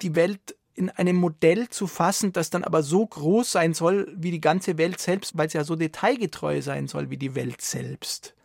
die 0.02 0.16
Welt 0.16 0.56
in 0.76 0.90
einem 0.90 1.16
Modell 1.16 1.70
zu 1.70 1.88
fassen, 1.88 2.34
das 2.34 2.50
dann 2.50 2.64
aber 2.64 2.84
so 2.84 3.06
groß 3.06 3.52
sein 3.52 3.74
soll 3.74 4.12
wie 4.16 4.32
die 4.32 4.42
ganze 4.42 4.78
Welt 4.78 5.00
selbst, 5.00 5.38
weil 5.38 5.48
es 5.48 5.54
ja 5.54 5.64
so 5.64 5.76
detailgetreu 5.76 6.62
sein 6.62 6.88
soll 6.88 7.10
wie 7.10 7.18
die 7.18 7.34
Welt 7.34 7.62
selbst. 7.62 8.36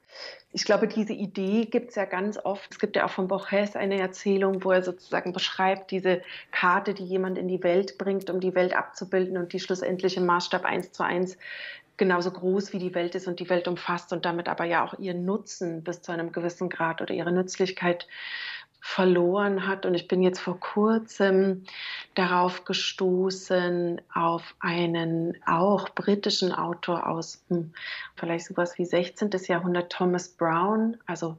Ich 0.53 0.65
glaube, 0.65 0.89
diese 0.89 1.13
Idee 1.13 1.67
gibt 1.67 1.91
es 1.91 1.95
ja 1.95 2.05
ganz 2.05 2.37
oft. 2.37 2.73
Es 2.73 2.81
gibt 2.81 2.97
ja 2.97 3.05
auch 3.05 3.11
von 3.11 3.29
Borges 3.29 3.77
eine 3.77 4.01
Erzählung, 4.01 4.65
wo 4.65 4.73
er 4.73 4.83
sozusagen 4.83 5.33
beschreibt, 5.33 5.93
diese 5.93 6.23
Karte, 6.51 6.93
die 6.93 7.05
jemand 7.05 7.39
in 7.39 7.47
die 7.47 7.63
Welt 7.63 7.99
bringt, 7.99 8.31
um 8.31 8.41
die 8.41 8.55
Welt 8.57 8.75
abzubilden 8.75 9.37
und 9.37 9.53
die 9.53 9.61
schlussendlich 9.61 10.17
im 10.17 10.27
Maßstab 10.27 10.65
eins 10.65 10.91
zu 10.91 11.05
eins 11.05 11.39
genauso 12.01 12.31
groß 12.31 12.73
wie 12.73 12.79
die 12.79 12.95
Welt 12.95 13.15
ist 13.15 13.29
und 13.29 13.41
die 13.41 13.51
Welt 13.51 13.69
umfasst 13.69 14.15
und 14.15 14.25
damit 14.25 14.49
aber 14.49 14.65
ja 14.65 14.83
auch 14.83 14.99
ihren 14.99 15.27
Nutzen 15.27 15.85
bis 15.85 16.01
zu 16.01 16.11
einem 16.11 16.33
gewissen 16.33 16.71
Grad 16.71 17.03
oder 17.03 17.13
ihre 17.13 17.31
Nützlichkeit 17.31 18.09
verloren 18.81 19.67
hat. 19.67 19.85
Und 19.85 19.95
ich 19.95 20.09
bin 20.09 20.23
jetzt 20.23 20.41
vor 20.41 20.59
kurzem 20.59 21.65
darauf 22.15 22.65
gestoßen, 22.65 24.01
auf 24.15 24.55
einen 24.61 25.37
auch 25.45 25.91
britischen 25.91 26.53
Autor 26.53 27.07
aus 27.07 27.45
hm, 27.49 27.75
vielleicht 28.17 28.47
sowas 28.47 28.79
wie 28.79 28.87
16. 28.87 29.31
Jahrhundert, 29.47 29.93
Thomas 29.93 30.31
Brown, 30.31 30.97
also 31.05 31.37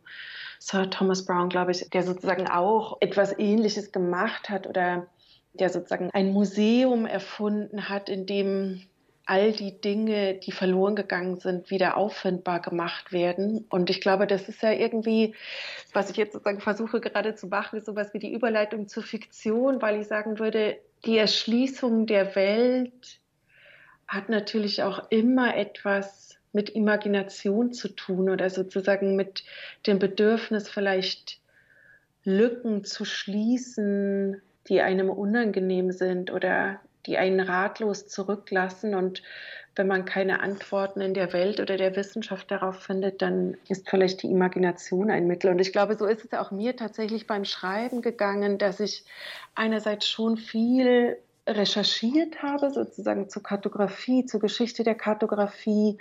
Sir 0.59 0.91
Thomas 0.91 1.25
Brown, 1.25 1.49
glaube 1.49 1.71
ich, 1.71 1.89
der 1.89 2.03
sozusagen 2.03 2.47
auch 2.47 2.97
etwas 3.01 3.37
Ähnliches 3.39 3.91
gemacht 3.91 4.51
hat 4.51 4.67
oder 4.67 5.07
der 5.53 5.69
sozusagen 5.69 6.11
ein 6.11 6.31
Museum 6.31 7.07
erfunden 7.07 7.89
hat, 7.89 8.09
in 8.09 8.27
dem 8.27 8.83
all 9.25 9.51
die 9.51 9.79
Dinge, 9.79 10.35
die 10.35 10.51
verloren 10.51 10.95
gegangen 10.95 11.39
sind, 11.39 11.69
wieder 11.69 11.97
auffindbar 11.97 12.59
gemacht 12.59 13.11
werden. 13.11 13.65
Und 13.69 13.89
ich 13.89 14.01
glaube, 14.01 14.27
das 14.27 14.49
ist 14.49 14.61
ja 14.61 14.71
irgendwie, 14.71 15.35
was 15.93 16.09
ich 16.09 16.17
jetzt 16.17 16.33
sozusagen 16.33 16.59
versuche 16.59 16.99
gerade 16.99 17.35
zu 17.35 17.47
machen, 17.47 17.77
ist 17.77 17.85
sowas 17.85 18.13
wie 18.13 18.19
die 18.19 18.33
Überleitung 18.33 18.87
zur 18.87 19.03
Fiktion, 19.03 19.81
weil 19.81 20.01
ich 20.01 20.07
sagen 20.07 20.39
würde, 20.39 20.77
die 21.05 21.17
Erschließung 21.17 22.05
der 22.07 22.35
Welt 22.35 23.19
hat 24.07 24.29
natürlich 24.29 24.83
auch 24.83 25.09
immer 25.09 25.55
etwas 25.55 26.37
mit 26.53 26.69
Imagination 26.71 27.71
zu 27.71 27.87
tun 27.89 28.29
oder 28.29 28.49
sozusagen 28.49 29.15
mit 29.15 29.43
dem 29.87 29.99
Bedürfnis 29.99 30.67
vielleicht 30.67 31.39
Lücken 32.23 32.83
zu 32.83 33.05
schließen, 33.05 34.41
die 34.67 34.81
einem 34.81 35.09
unangenehm 35.09 35.91
sind 35.91 36.31
oder 36.31 36.81
die 37.05 37.17
einen 37.17 37.39
ratlos 37.39 38.07
zurücklassen. 38.07 38.95
Und 38.95 39.23
wenn 39.75 39.87
man 39.87 40.05
keine 40.05 40.41
Antworten 40.41 41.01
in 41.01 41.13
der 41.13 41.33
Welt 41.33 41.59
oder 41.59 41.77
der 41.77 41.95
Wissenschaft 41.95 42.51
darauf 42.51 42.79
findet, 42.79 43.21
dann 43.21 43.57
ist 43.69 43.89
vielleicht 43.89 44.23
die 44.23 44.31
Imagination 44.31 45.09
ein 45.09 45.27
Mittel. 45.27 45.51
Und 45.51 45.59
ich 45.59 45.71
glaube, 45.71 45.95
so 45.95 46.05
ist 46.05 46.25
es 46.25 46.33
auch 46.33 46.51
mir 46.51 46.75
tatsächlich 46.75 47.27
beim 47.27 47.45
Schreiben 47.45 48.01
gegangen, 48.01 48.57
dass 48.57 48.79
ich 48.79 49.05
einerseits 49.55 50.07
schon 50.07 50.37
viel 50.37 51.17
recherchiert 51.47 52.43
habe, 52.43 52.69
sozusagen 52.69 53.29
zur 53.29 53.43
Kartografie, 53.43 54.25
zur 54.25 54.39
Geschichte 54.39 54.83
der 54.83 54.95
Kartografie. 54.95 55.97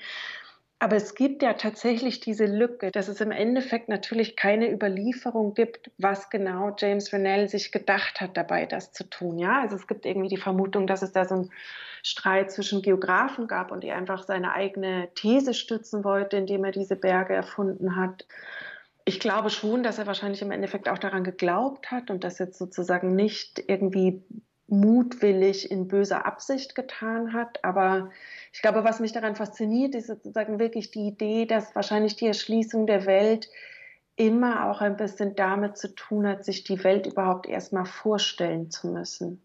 Aber 0.83 0.97
es 0.97 1.15
gibt 1.15 1.43
ja 1.43 1.53
tatsächlich 1.53 2.21
diese 2.21 2.47
Lücke, 2.47 2.91
dass 2.91 3.09
es 3.09 3.21
im 3.21 3.33
Endeffekt 3.33 3.91
natürlich 3.91 4.35
keine 4.35 4.73
Überlieferung 4.73 5.53
gibt, 5.53 5.91
was 5.99 6.31
genau 6.31 6.75
James 6.77 7.13
Rennell 7.13 7.51
sich 7.51 7.71
gedacht 7.71 8.23
hat 8.23 8.35
dabei, 8.35 8.65
das 8.65 8.91
zu 8.91 9.05
tun. 9.05 9.39
Ja, 9.39 9.61
also 9.61 9.77
es 9.77 9.87
gibt 9.87 10.07
irgendwie 10.07 10.31
die 10.31 10.39
Vermutung, 10.39 10.87
dass 10.87 11.03
es 11.03 11.13
da 11.13 11.27
so 11.27 11.35
ein 11.35 11.51
Streit 12.03 12.51
zwischen 12.51 12.81
Geografen 12.81 13.47
gab 13.47 13.73
und 13.73 13.85
er 13.85 13.99
einfach 13.99 14.23
seine 14.23 14.55
eigene 14.55 15.11
These 15.15 15.53
stützen 15.53 16.03
wollte, 16.03 16.39
indem 16.39 16.65
er 16.65 16.73
diese 16.73 16.97
Berge 16.97 17.35
erfunden 17.35 17.97
hat. 17.97 18.27
Ich 19.05 19.21
glaube 19.21 19.51
schon, 19.51 19.83
dass 19.83 19.99
er 19.99 20.07
wahrscheinlich 20.07 20.41
im 20.41 20.51
Endeffekt 20.51 20.89
auch 20.89 20.99
daran 20.99 21.25
geglaubt 21.25 21.91
hat 21.91 22.11
und 22.11 22.25
das 22.25 22.39
jetzt 22.39 22.57
sozusagen 22.57 23.15
nicht 23.15 23.63
irgendwie 23.67 24.25
mutwillig 24.71 25.71
in 25.71 25.89
böser 25.89 26.27
Absicht 26.27 26.75
getan 26.75 27.33
hat. 27.33 27.65
Aber 27.65 28.11
ich 28.53 28.63
glaube, 28.63 28.85
was 28.85 29.01
mich 29.01 29.13
daran 29.13 29.37
fasziniert, 29.37 29.95
ist 29.95 30.07
sozusagen 30.07 30.59
wirklich 30.59 30.91
die 30.91 31.09
Idee, 31.09 31.47
dass 31.47 31.75
wahrscheinlich 31.75 32.17
die 32.17 32.27
Erschließung 32.27 32.87
der 32.87 33.07
Welt 33.07 33.51
immer 34.17 34.71
auch 34.71 34.81
ein 34.81 34.97
bisschen 34.97 35.35
damit 35.35 35.79
zu 35.79 35.95
tun 35.95 36.27
hat, 36.27 36.45
sich 36.45 36.65
die 36.65 36.83
Welt 36.85 37.07
überhaupt 37.07 37.47
erstmal 37.47 37.87
vorstellen 37.87 38.71
zu 38.71 38.89
müssen. 38.89 39.43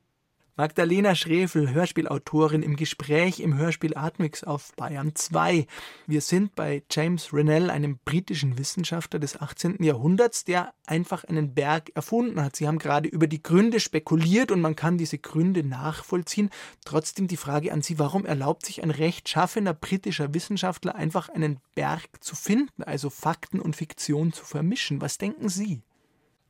Magdalena 0.58 1.16
Schrefel, 1.16 1.74
Hörspielautorin 1.74 2.64
im 2.64 2.78
Gespräch 2.78 3.42
im 3.42 3.58
Hörspiel 3.58 3.98
Atmix 3.98 4.46
auf 4.46 4.72
Bayern 4.78 5.14
2. 5.14 5.68
Wir 6.08 6.22
sind 6.22 6.56
bei 6.56 6.82
James 6.90 7.34
Rennell, 7.34 7.70
einem 7.70 8.00
britischen 8.06 8.58
Wissenschaftler 8.58 9.20
des 9.20 9.42
18. 9.42 9.84
Jahrhunderts, 9.84 10.46
der 10.46 10.74
einfach 10.86 11.26
einen 11.26 11.54
Berg 11.56 11.92
erfunden 11.94 12.42
hat. 12.42 12.56
Sie 12.56 12.70
haben 12.70 12.80
gerade 12.80 13.10
über 13.10 13.28
die 13.28 13.44
Gründe 13.44 13.82
spekuliert 13.82 14.50
und 14.50 14.62
man 14.62 14.78
kann 14.78 14.98
diese 14.98 15.18
Gründe 15.18 15.62
nachvollziehen. 15.62 16.50
Trotzdem 16.86 17.28
die 17.28 17.36
Frage 17.36 17.74
an 17.74 17.82
Sie, 17.82 18.00
warum 18.00 18.26
erlaubt 18.26 18.66
sich 18.66 18.82
ein 18.82 18.92
rechtschaffener 18.92 19.74
britischer 19.74 20.34
Wissenschaftler 20.34 20.96
einfach 20.96 21.28
einen 21.28 21.60
Berg 21.76 22.04
zu 22.22 22.34
finden, 22.34 22.82
also 22.84 23.10
Fakten 23.10 23.60
und 23.60 23.76
Fiktion 23.76 24.32
zu 24.32 24.46
vermischen? 24.46 25.02
Was 25.02 25.18
denken 25.18 25.50
Sie? 25.50 25.82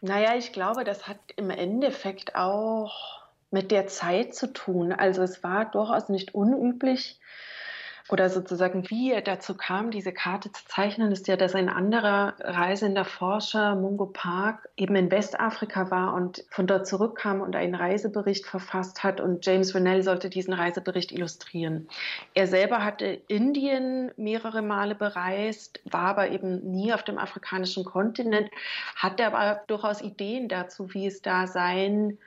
Naja, 0.01 0.35
ich 0.38 0.51
glaube, 0.53 0.83
das 0.83 1.07
hat 1.07 1.17
im 1.38 1.50
Endeffekt 1.50 2.35
auch 2.35 3.25
mit 3.55 3.71
der 3.71 3.88
Zeit 3.88 4.35
zu 4.35 4.51
tun. 4.51 4.91
Also 4.91 5.24
es 5.24 5.41
war 5.41 5.63
durchaus 5.71 6.09
nicht 6.09 6.35
unüblich, 6.35 7.21
oder 8.09 8.29
sozusagen, 8.29 8.88
wie 8.91 9.12
er 9.12 9.21
dazu 9.21 9.55
kam, 9.55 9.89
diese 9.89 10.12
Karte 10.12 10.51
zu 10.51 10.63
zeichnen, 10.67 11.12
ist 11.12 11.27
ja, 11.27 11.38
dass 11.38 11.55
ein 11.55 11.69
anderer 11.69 12.35
reisender 12.39 13.03
Forscher, 13.03 13.75
Mungo 13.75 14.05
Park, 14.05 14.69
eben 14.77 14.95
in 14.95 15.09
Westafrika 15.09 15.89
war 15.89 16.13
und 16.13 16.45
von 16.51 16.67
dort 16.67 16.85
zurückkam 16.85 17.41
und 17.41 17.55
einen 17.55 17.74
Reisebericht 17.74 18.45
verfasst 18.45 19.03
hat 19.03 19.21
und 19.21 19.43
James 19.43 19.74
Rennell 19.74 20.03
sollte 20.03 20.29
diesen 20.29 20.53
Reisebericht 20.53 21.12
illustrieren. 21.12 21.88
Er 22.35 22.45
selber 22.45 22.85
hatte 22.85 23.05
Indien 23.27 24.12
mehrere 24.17 24.62
Male 24.62 24.93
bereist, 24.93 25.81
war 25.85 26.09
aber 26.09 26.29
eben 26.29 26.59
nie 26.71 26.93
auf 26.93 27.01
dem 27.01 27.17
afrikanischen 27.17 27.85
Kontinent, 27.85 28.51
hatte 28.95 29.25
aber 29.25 29.63
durchaus 29.65 30.03
Ideen 30.03 30.47
dazu, 30.47 30.93
wie 30.93 31.07
es 31.07 31.24
da 31.24 31.47
sein 31.47 32.19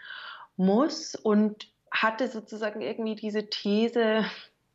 muss 0.59 1.15
und 1.15 1.69
hatte 1.91 2.29
sozusagen 2.29 2.81
irgendwie 2.81 3.15
diese 3.15 3.49
These, 3.49 4.25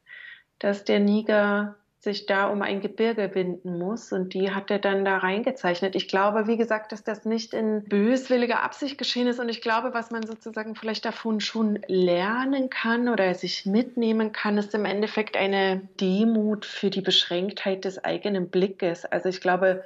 dass 0.60 0.84
der 0.86 1.00
Niger 1.00 1.76
sich 2.04 2.26
da 2.26 2.48
um 2.48 2.62
ein 2.62 2.82
Gebirge 2.82 3.34
winden 3.34 3.78
muss. 3.78 4.12
Und 4.12 4.34
die 4.34 4.52
hat 4.52 4.70
er 4.70 4.80
dann 4.80 5.06
da 5.06 5.20
reingezeichnet. 5.20 5.96
Ich 5.96 6.10
glaube, 6.10 6.48
wie 6.48 6.58
gesagt, 6.58 6.92
dass 6.92 7.06
das 7.06 7.24
nicht 7.24 7.54
in 7.54 7.86
böswilliger 7.86 8.62
Absicht 8.62 8.98
geschehen 8.98 9.28
ist. 9.28 9.40
Und 9.40 9.48
ich 9.48 9.62
glaube, 9.62 9.94
was 9.94 10.12
man 10.12 10.28
sozusagen 10.28 10.76
vielleicht 10.76 11.06
davon 11.06 11.40
schon 11.40 11.80
lernen 11.88 12.70
kann 12.70 13.08
oder 13.08 13.34
sich 13.36 13.66
mitnehmen 13.66 14.34
kann, 14.34 14.58
ist 14.58 14.76
im 14.76 14.84
Endeffekt 14.84 15.38
eine 15.38 15.88
Demut 16.02 16.66
für 16.66 16.90
die 16.90 17.02
Beschränktheit 17.02 17.86
des 17.86 18.04
eigenen 18.04 18.50
Blickes. 18.50 19.06
Also 19.06 19.30
ich 19.30 19.40
glaube, 19.40 19.86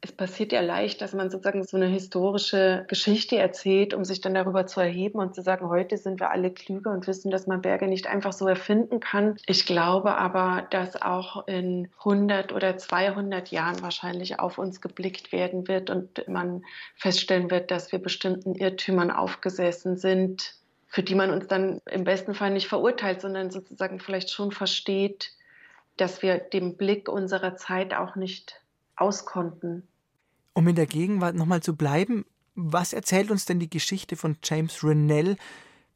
es 0.00 0.12
passiert 0.12 0.52
ja 0.52 0.60
leicht, 0.60 1.00
dass 1.00 1.12
man 1.12 1.28
sozusagen 1.28 1.64
so 1.64 1.76
eine 1.76 1.86
historische 1.86 2.84
Geschichte 2.86 3.36
erzählt, 3.36 3.94
um 3.94 4.04
sich 4.04 4.20
dann 4.20 4.34
darüber 4.34 4.64
zu 4.66 4.80
erheben 4.80 5.18
und 5.18 5.34
zu 5.34 5.42
sagen, 5.42 5.68
heute 5.68 5.96
sind 5.96 6.20
wir 6.20 6.30
alle 6.30 6.52
klüger 6.52 6.92
und 6.92 7.08
wissen, 7.08 7.32
dass 7.32 7.48
man 7.48 7.62
Berge 7.62 7.88
nicht 7.88 8.06
einfach 8.06 8.32
so 8.32 8.46
erfinden 8.46 9.00
kann. 9.00 9.36
Ich 9.46 9.66
glaube 9.66 10.16
aber, 10.16 10.68
dass 10.70 11.00
auch 11.02 11.48
in 11.48 11.90
100 11.98 12.52
oder 12.52 12.76
200 12.76 13.50
Jahren 13.50 13.82
wahrscheinlich 13.82 14.38
auf 14.38 14.58
uns 14.58 14.80
geblickt 14.80 15.32
werden 15.32 15.66
wird 15.66 15.90
und 15.90 16.28
man 16.28 16.62
feststellen 16.94 17.50
wird, 17.50 17.72
dass 17.72 17.90
wir 17.90 17.98
bestimmten 17.98 18.54
Irrtümern 18.54 19.10
aufgesessen 19.10 19.96
sind, 19.96 20.54
für 20.86 21.02
die 21.02 21.16
man 21.16 21.30
uns 21.30 21.48
dann 21.48 21.80
im 21.90 22.04
besten 22.04 22.34
Fall 22.34 22.52
nicht 22.52 22.68
verurteilt, 22.68 23.20
sondern 23.20 23.50
sozusagen 23.50 23.98
vielleicht 23.98 24.30
schon 24.30 24.52
versteht, 24.52 25.32
dass 25.96 26.22
wir 26.22 26.38
dem 26.38 26.76
Blick 26.76 27.08
unserer 27.08 27.56
Zeit 27.56 27.94
auch 27.94 28.14
nicht 28.14 28.60
auskonnten. 29.00 29.86
Um 30.54 30.66
in 30.68 30.76
der 30.76 30.86
Gegenwart 30.86 31.34
nochmal 31.34 31.62
zu 31.62 31.76
bleiben, 31.76 32.24
was 32.54 32.92
erzählt 32.92 33.30
uns 33.30 33.44
denn 33.44 33.60
die 33.60 33.70
Geschichte 33.70 34.16
von 34.16 34.36
James 34.42 34.82
Rennell, 34.82 35.36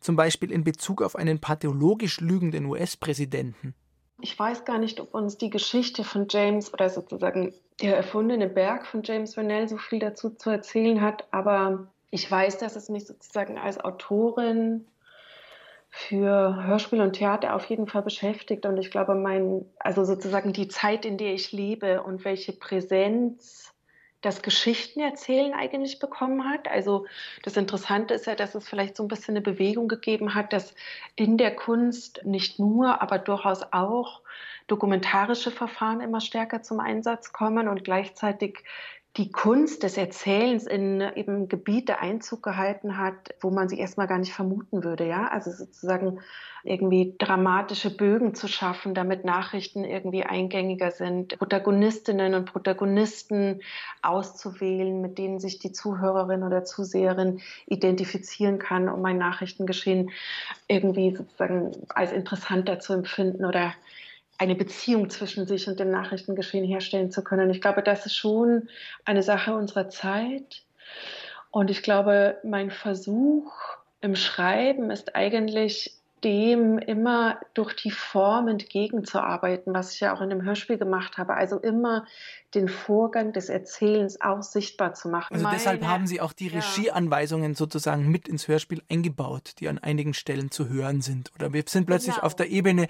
zum 0.01 0.17
Beispiel 0.17 0.53
in 0.53 0.65
Bezug 0.65 1.03
auf 1.03 1.17
einen 1.17 1.41
pathologisch 1.41 2.21
lügenden 2.21 2.67
US-Präsidenten? 2.67 3.75
Ich 4.21 4.39
weiß 4.39 4.65
gar 4.65 4.79
nicht, 4.79 5.01
ob 5.01 5.15
uns 5.15 5.37
die 5.37 5.51
Geschichte 5.51 6.05
von 6.05 6.27
James 6.31 6.73
oder 6.73 6.89
sozusagen 6.89 7.53
der 7.81 7.97
erfundene 7.97 8.49
Berg 8.49 8.87
von 8.87 9.03
James 9.03 9.37
Rennell 9.37 9.69
so 9.69 9.79
viel 9.79 9.99
dazu 9.99 10.31
zu 10.31 10.51
erzählen 10.51 11.01
hat, 11.01 11.27
aber 11.33 11.89
ich 12.11 12.31
weiß, 12.31 12.59
dass 12.59 12.77
es 12.77 12.89
mich 12.89 13.07
sozusagen 13.07 13.59
als 13.59 13.81
Autorin 13.81 14.87
für 15.95 16.65
Hörspiel 16.65 17.03
und 17.03 17.13
Theater 17.13 17.55
auf 17.55 17.67
jeden 17.67 17.87
Fall 17.87 18.01
beschäftigt. 18.01 18.65
Und 18.65 18.79
ich 18.79 18.91
glaube, 18.91 19.15
mein, 19.15 19.67
also 19.79 20.05
sozusagen 20.05 20.55
die 20.55 20.69
Zeit, 20.69 21.05
in 21.05 21.19
der 21.19 21.35
ich 21.35 21.53
lebe 21.53 22.03
und 22.03 22.25
welche 22.25 22.55
Präsenz 22.55 23.75
das 24.23 24.41
Geschichtenerzählen 24.41 25.53
eigentlich 25.53 25.99
bekommen 25.99 26.49
hat. 26.49 26.67
Also 26.67 27.07
das 27.43 27.59
Interessante 27.59 28.15
ist 28.15 28.27
ja, 28.27 28.35
dass 28.35 28.55
es 28.55 28.67
vielleicht 28.67 28.97
so 28.97 29.03
ein 29.03 29.09
bisschen 29.09 29.37
eine 29.37 29.43
Bewegung 29.43 29.87
gegeben 29.87 30.35
hat, 30.35 30.55
dass 30.55 30.75
in 31.15 31.37
der 31.37 31.55
Kunst 31.55 32.25
nicht 32.25 32.59
nur, 32.59 33.03
aber 33.03 33.19
durchaus 33.19 33.63
auch 33.73 34.23
dokumentarische 34.69 35.51
Verfahren 35.51 36.01
immer 36.01 36.23
stärker 36.23 36.63
zum 36.63 36.81
Einsatz 36.81 37.35
kommen 37.35 37.69
und 37.69 37.85
gleichzeitig 37.85 38.65
die 39.19 39.31
Kunst 39.31 39.83
des 39.83 39.99
Erzählens 39.99 40.67
in 40.67 41.03
eben 41.17 41.49
Gebiete 41.49 41.99
Einzug 41.99 42.43
gehalten 42.43 42.97
hat, 42.97 43.35
wo 43.41 43.51
man 43.51 43.69
sie 43.69 43.79
erstmal 43.79 44.07
gar 44.07 44.19
nicht 44.19 44.33
vermuten 44.33 44.85
würde, 44.85 45.07
ja. 45.07 45.29
Also 45.29 45.51
sozusagen 45.51 46.21
irgendwie 46.65 47.15
dramatische 47.19 47.95
Bögen 47.95 48.35
zu 48.35 48.49
schaffen, 48.49 48.95
damit 48.95 49.25
Nachrichten 49.25 49.85
irgendwie 49.85 50.23
eingängiger 50.23 50.93
sind, 50.93 51.39
Protagonistinnen 51.39 52.35
und 52.35 52.47
Protagonisten 52.47 53.61
auszuwählen, 54.01 55.03
mit 55.03 55.19
denen 55.19 55.41
sich 55.41 55.59
die 55.59 55.73
Zuhörerin 55.73 56.43
oder 56.43 56.65
Zuseherin 56.65 57.41
identifizieren 57.67 58.59
kann, 58.59 58.89
um 58.89 59.05
ein 59.05 59.19
Nachrichtengeschehen 59.19 60.11
irgendwie 60.69 61.15
sozusagen 61.15 61.73
als 61.91 62.13
interessanter 62.13 62.79
zu 62.79 62.95
empfinden 62.95 63.45
oder 63.45 63.75
eine 64.39 64.55
Beziehung 64.55 65.11
zwischen 65.11 65.47
sich 65.47 65.69
und 65.69 65.79
dem 65.79 65.91
Nachrichtengeschehen 65.91 66.67
herstellen 66.67 67.11
zu 67.11 67.23
können. 67.23 67.51
Ich 67.51 67.61
glaube, 67.61 67.83
das 67.83 68.07
ist 68.07 68.17
schon 68.17 68.69
eine 69.05 69.23
Sache 69.23 69.55
unserer 69.55 69.89
Zeit. 69.89 70.63
Und 71.51 71.71
ich 71.71 71.83
glaube, 71.83 72.39
mein 72.43 72.71
Versuch 72.71 73.53
im 74.01 74.17
Schreiben 74.17 74.91
ist 74.91 75.15
eigentlich 75.15 76.02
dem 76.25 76.79
immer 76.79 77.41
durch 77.55 77.75
die 77.75 77.91
Form 77.91 78.49
entgegenzuarbeiten, 78.49 79.75
was 79.75 79.95
ich 79.95 80.01
ja 80.01 80.15
auch 80.15 80.21
in 80.21 80.31
dem 80.31 80.43
Hörspiel 80.43 80.79
gemacht 80.79 81.19
habe. 81.19 81.35
Also 81.35 81.59
immer 81.59 82.07
den 82.55 82.69
Vorgang 82.69 83.33
des 83.33 83.49
Erzählens 83.49 84.21
auch 84.21 84.43
sichtbar 84.43 84.95
zu 84.95 85.09
machen. 85.09 85.35
Also 85.35 85.49
deshalb 85.51 85.85
haben 85.85 86.07
Sie 86.07 86.21
auch 86.21 86.33
die 86.33 86.49
Regieanweisungen 86.49 87.55
sozusagen 87.55 88.09
mit 88.11 88.29
ins 88.29 88.47
Hörspiel 88.47 88.83
eingebaut, 88.89 89.55
die 89.59 89.69
an 89.69 89.79
einigen 89.79 90.15
Stellen 90.15 90.51
zu 90.51 90.69
hören 90.69 91.01
sind. 91.01 91.33
Oder 91.35 91.53
wir 91.53 91.65
sind 91.67 91.87
plötzlich 91.87 92.15
genau. 92.17 92.27
auf 92.27 92.37
der 92.37 92.51
Ebene 92.51 92.89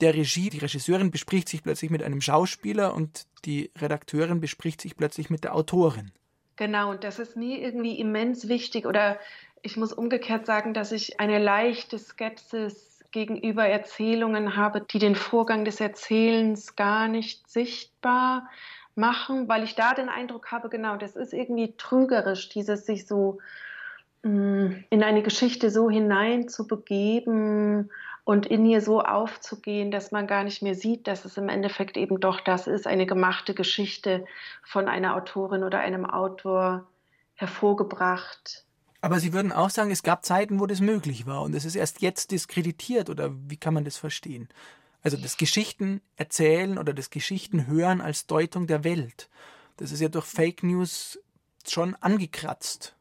der 0.00 0.14
Regie, 0.14 0.50
die 0.50 0.58
Regisseurin 0.58 1.10
bespricht 1.10 1.48
sich 1.48 1.62
plötzlich 1.62 1.90
mit 1.90 2.02
einem 2.02 2.20
Schauspieler 2.20 2.94
und 2.94 3.26
die 3.44 3.72
Redakteurin 3.76 4.40
bespricht 4.40 4.80
sich 4.80 4.96
plötzlich 4.96 5.28
mit 5.30 5.44
der 5.44 5.54
Autorin. 5.54 6.12
Genau, 6.58 6.90
und 6.90 7.04
das 7.04 7.20
ist 7.20 7.36
mir 7.36 7.60
irgendwie 7.60 8.00
immens 8.00 8.48
wichtig. 8.48 8.84
Oder 8.84 9.18
ich 9.62 9.76
muss 9.76 9.92
umgekehrt 9.92 10.46
sagen, 10.46 10.74
dass 10.74 10.92
ich 10.92 11.20
eine 11.20 11.38
leichte 11.38 11.98
Skepsis 11.98 13.04
gegenüber 13.10 13.66
Erzählungen 13.66 14.56
habe, 14.56 14.80
die 14.80 14.98
den 14.98 15.14
Vorgang 15.14 15.64
des 15.64 15.80
Erzählens 15.80 16.76
gar 16.76 17.08
nicht 17.08 17.48
sichtbar 17.48 18.48
machen, 18.94 19.48
weil 19.48 19.62
ich 19.62 19.74
da 19.74 19.94
den 19.94 20.08
Eindruck 20.08 20.50
habe, 20.52 20.68
genau, 20.68 20.96
das 20.96 21.16
ist 21.16 21.32
irgendwie 21.32 21.74
trügerisch, 21.76 22.48
dieses 22.48 22.84
sich 22.84 23.06
so 23.06 23.38
mm, 24.24 24.84
in 24.90 25.02
eine 25.02 25.22
Geschichte 25.22 25.70
so 25.70 25.88
hinein 25.88 26.48
zu 26.48 26.66
begeben 26.66 27.90
und 28.24 28.44
in 28.44 28.66
ihr 28.66 28.82
so 28.82 29.00
aufzugehen, 29.00 29.90
dass 29.90 30.12
man 30.12 30.26
gar 30.26 30.44
nicht 30.44 30.60
mehr 30.62 30.74
sieht, 30.74 31.06
dass 31.06 31.24
es 31.24 31.38
im 31.38 31.48
Endeffekt 31.48 31.96
eben 31.96 32.20
doch 32.20 32.40
das 32.40 32.66
ist, 32.66 32.86
eine 32.86 33.06
gemachte 33.06 33.54
Geschichte 33.54 34.26
von 34.62 34.88
einer 34.88 35.16
Autorin 35.16 35.64
oder 35.64 35.78
einem 35.78 36.04
Autor 36.04 36.86
hervorgebracht. 37.36 38.64
Aber 39.00 39.20
Sie 39.20 39.32
würden 39.32 39.52
auch 39.52 39.70
sagen, 39.70 39.90
es 39.90 40.02
gab 40.02 40.24
Zeiten, 40.24 40.58
wo 40.58 40.66
das 40.66 40.80
möglich 40.80 41.26
war 41.26 41.42
und 41.42 41.54
es 41.54 41.64
ist 41.64 41.76
erst 41.76 42.00
jetzt 42.02 42.30
diskreditiert 42.32 43.10
oder 43.10 43.32
wie 43.48 43.56
kann 43.56 43.74
man 43.74 43.84
das 43.84 43.96
verstehen? 43.96 44.48
Also 45.02 45.16
das 45.16 45.36
Geschichten 45.36 46.00
erzählen 46.16 46.78
oder 46.78 46.92
das 46.92 47.10
Geschichten 47.10 47.68
hören 47.68 48.00
als 48.00 48.26
Deutung 48.26 48.66
der 48.66 48.82
Welt. 48.82 49.28
Das 49.76 49.92
ist 49.92 50.00
ja 50.00 50.08
durch 50.08 50.26
Fake 50.26 50.64
News 50.64 51.20
schon 51.66 51.94
angekratzt. 51.96 52.96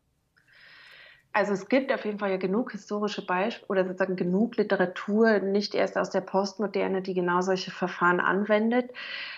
Also 1.38 1.54
es 1.54 1.70
gibt 1.70 1.94
auf 1.94 2.04
jeden 2.04 2.18
Fall 2.18 2.32
ja 2.32 2.38
genug 2.38 2.72
historische 2.72 3.24
Beispiele 3.24 3.68
oder 3.68 3.86
sozusagen 3.86 4.16
genug 4.16 4.58
Literatur, 4.58 5.38
nicht 5.38 5.76
erst 5.76 5.96
aus 5.96 6.10
der 6.10 6.22
Postmoderne, 6.22 7.04
die 7.04 7.14
genau 7.14 7.42
solche 7.42 7.70
Verfahren 7.70 8.20
anwendet, 8.20 8.90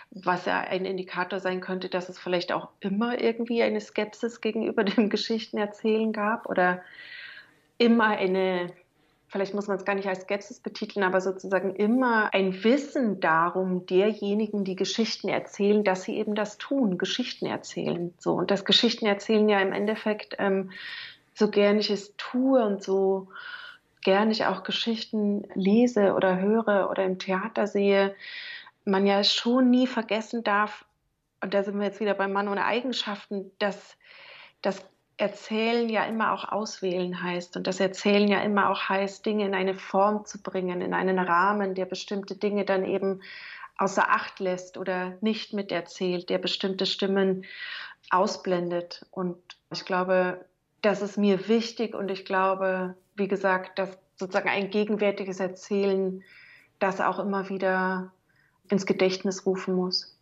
was 0.09 0.45
ja 0.45 0.61
ein 0.61 0.85
Indikator 0.85 1.41
sein 1.41 1.59
könnte, 1.59 1.89
dass 1.89 2.07
es 2.07 2.17
vielleicht 2.17 2.53
auch 2.53 2.69
immer 2.79 3.19
irgendwie 3.21 3.61
eine 3.63 3.81
Skepsis 3.81 4.39
gegenüber 4.39 4.83
dem 4.85 5.09
Geschichtenerzählen 5.09 6.13
gab 6.13 6.47
oder 6.47 6.81
immer 7.77 8.07
eine, 8.07 8.71
vielleicht 9.27 9.53
muss 9.53 9.67
man 9.67 9.75
es 9.75 9.83
gar 9.83 9.95
nicht 9.95 10.07
als 10.07 10.21
Skepsis 10.21 10.61
betiteln, 10.61 11.03
aber 11.03 11.19
sozusagen 11.19 11.75
immer 11.75 12.33
ein 12.33 12.63
Wissen 12.63 13.19
darum 13.19 13.85
derjenigen, 13.87 14.63
die 14.63 14.77
Geschichten 14.77 15.27
erzählen, 15.27 15.83
dass 15.83 16.03
sie 16.03 16.15
eben 16.15 16.33
das 16.33 16.57
tun, 16.57 16.97
Geschichten 16.97 17.45
erzählen. 17.45 18.13
So 18.19 18.35
und 18.35 18.51
das 18.51 18.63
Geschichtenerzählen 18.63 19.49
ja 19.49 19.59
im 19.59 19.73
Endeffekt 19.73 20.37
ähm, 20.39 20.71
so 21.39 21.49
gern 21.49 21.79
ich 21.79 21.89
es 21.89 22.15
tue 22.17 22.63
und 22.63 22.83
so 22.83 23.29
gern 24.01 24.29
ich 24.29 24.45
auch 24.45 24.63
Geschichten 24.63 25.47
lese 25.55 26.13
oder 26.13 26.39
höre 26.39 26.89
oder 26.91 27.03
im 27.05 27.17
Theater 27.17 27.65
sehe, 27.65 28.15
man 28.85 29.07
ja 29.07 29.23
schon 29.23 29.69
nie 29.69 29.87
vergessen 29.87 30.43
darf, 30.43 30.85
und 31.41 31.53
da 31.53 31.63
sind 31.63 31.77
wir 31.79 31.85
jetzt 31.85 32.01
wieder 32.01 32.13
beim 32.13 32.33
Mann 32.33 32.49
ohne 32.49 32.65
Eigenschaften, 32.65 33.51
dass 33.59 33.95
das 34.61 34.85
Erzählen 35.15 35.87
ja 35.87 36.03
immer 36.03 36.33
auch 36.33 36.49
auswählen 36.49 37.23
heißt 37.23 37.55
und 37.55 37.67
das 37.67 37.79
Erzählen 37.79 38.27
ja 38.27 38.41
immer 38.41 38.69
auch 38.69 38.89
heißt, 38.89 39.25
Dinge 39.25 39.45
in 39.45 39.55
eine 39.55 39.75
Form 39.75 40.25
zu 40.25 40.41
bringen, 40.41 40.81
in 40.81 40.93
einen 40.93 41.19
Rahmen, 41.19 41.75
der 41.75 41.85
bestimmte 41.85 42.35
Dinge 42.35 42.65
dann 42.65 42.83
eben 42.83 43.21
außer 43.77 44.09
Acht 44.09 44.39
lässt 44.41 44.77
oder 44.77 45.17
nicht 45.21 45.53
miterzählt, 45.53 46.29
der 46.29 46.37
bestimmte 46.37 46.85
Stimmen 46.85 47.45
ausblendet. 48.09 49.05
Und 49.11 49.37
ich 49.71 49.85
glaube, 49.85 50.45
das 50.81 51.01
ist 51.01 51.17
mir 51.17 51.47
wichtig 51.47 51.95
und 51.95 52.09
ich 52.09 52.25
glaube, 52.25 52.95
wie 53.15 53.27
gesagt, 53.27 53.79
dass 53.79 53.97
sozusagen 54.15 54.49
ein 54.49 54.69
gegenwärtiges 54.69 55.39
Erzählen 55.39 56.23
das 56.79 57.01
auch 57.01 57.19
immer 57.19 57.49
wieder 57.49 58.11
ins 58.69 58.85
Gedächtnis 58.85 59.45
rufen 59.45 59.75
muss. 59.75 60.17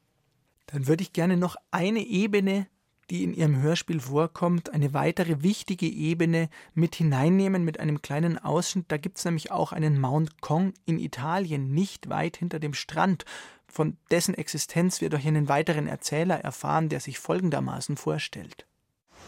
Dann 0.67 0.87
würde 0.87 1.03
ich 1.03 1.13
gerne 1.13 1.37
noch 1.37 1.55
eine 1.71 2.01
Ebene, 2.01 2.67
die 3.09 3.23
in 3.23 3.33
Ihrem 3.33 3.61
Hörspiel 3.61 4.01
vorkommt, 4.01 4.73
eine 4.73 4.93
weitere 4.93 5.41
wichtige 5.41 5.85
Ebene 5.85 6.49
mit 6.73 6.95
hineinnehmen 6.95 7.63
mit 7.63 7.79
einem 7.79 8.01
kleinen 8.01 8.37
Ausschnitt. 8.37 8.85
Da 8.89 8.97
gibt 8.97 9.17
es 9.17 9.25
nämlich 9.25 9.51
auch 9.51 9.71
einen 9.71 9.99
Mount 9.99 10.41
Kong 10.41 10.73
in 10.85 10.99
Italien, 10.99 11.71
nicht 11.73 12.09
weit 12.09 12.37
hinter 12.37 12.59
dem 12.59 12.73
Strand. 12.73 13.23
Von 13.65 13.97
dessen 14.11 14.33
Existenz 14.33 14.99
wir 14.99 15.09
durch 15.09 15.25
einen 15.25 15.47
weiteren 15.47 15.87
Erzähler 15.87 16.39
erfahren, 16.39 16.89
der 16.89 16.99
sich 16.99 17.19
folgendermaßen 17.19 17.95
vorstellt. 17.95 18.65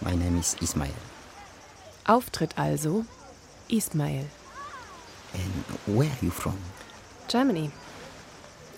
My 0.01 0.15
name 0.15 0.39
is 0.39 0.55
Ismail. 0.61 1.18
Auftritt 2.09 2.57
also 2.57 3.05
Ismail. 3.69 4.25
And 5.31 5.95
where 5.95 6.09
are 6.09 6.25
you 6.25 6.31
from? 6.31 6.57
Germany. 7.27 7.69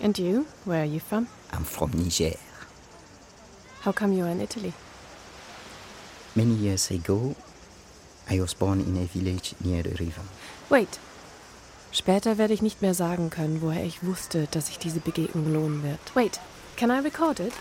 And 0.02 0.20
you? 0.20 0.48
Where 0.66 0.82
are 0.82 0.86
you 0.94 1.00
from? 1.00 1.28
I'm 1.54 1.64
from 1.64 1.92
Niger. 1.92 2.38
How 3.84 3.94
come 3.94 4.12
you 4.12 4.26
are 4.26 4.32
in 4.32 4.42
Italy? 4.42 4.74
Many 6.36 6.56
years 6.56 6.92
ago, 6.92 7.36
I 8.30 8.42
was 8.42 8.54
born 8.54 8.82
in 8.82 8.98
a 8.98 9.06
village 9.06 9.56
near 9.64 9.82
the 9.82 9.92
river. 9.92 10.24
Wait. 10.70 11.00
Später 11.94 12.38
werde 12.38 12.54
ich 12.54 12.62
nicht 12.62 12.82
mehr 12.82 12.94
sagen 12.94 13.30
können, 13.30 13.62
woher 13.62 13.84
ich 13.86 14.04
wusste, 14.04 14.48
dass 14.52 14.68
sich 14.68 14.78
diese 14.78 15.00
Begegnung 15.00 15.54
lohnen 15.54 15.84
wird. 15.84 16.16
Wait, 16.16 16.42
can 16.76 16.90
I 16.90 17.00
record 17.00 17.40
it? 17.40 17.54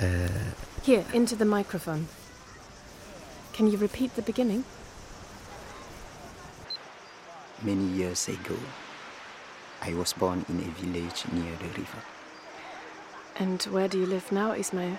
Uh, 0.00 0.28
Here, 0.84 1.04
into 1.12 1.36
the 1.36 1.44
microphone. 1.44 2.08
Can 3.52 3.70
you 3.70 3.76
repeat 3.76 4.14
the 4.16 4.22
beginning? 4.22 4.64
Many 7.64 7.84
years 7.96 8.28
ago, 8.28 8.56
I 9.82 9.94
was 9.94 10.12
born 10.12 10.44
in 10.48 10.58
a 10.60 10.80
village 10.80 11.24
near 11.32 11.56
the 11.58 11.68
river. 11.80 12.02
And 13.36 13.62
where 13.70 13.88
do 13.88 13.98
you 13.98 14.06
live 14.06 14.30
now, 14.30 14.52
Ismail? 14.52 14.98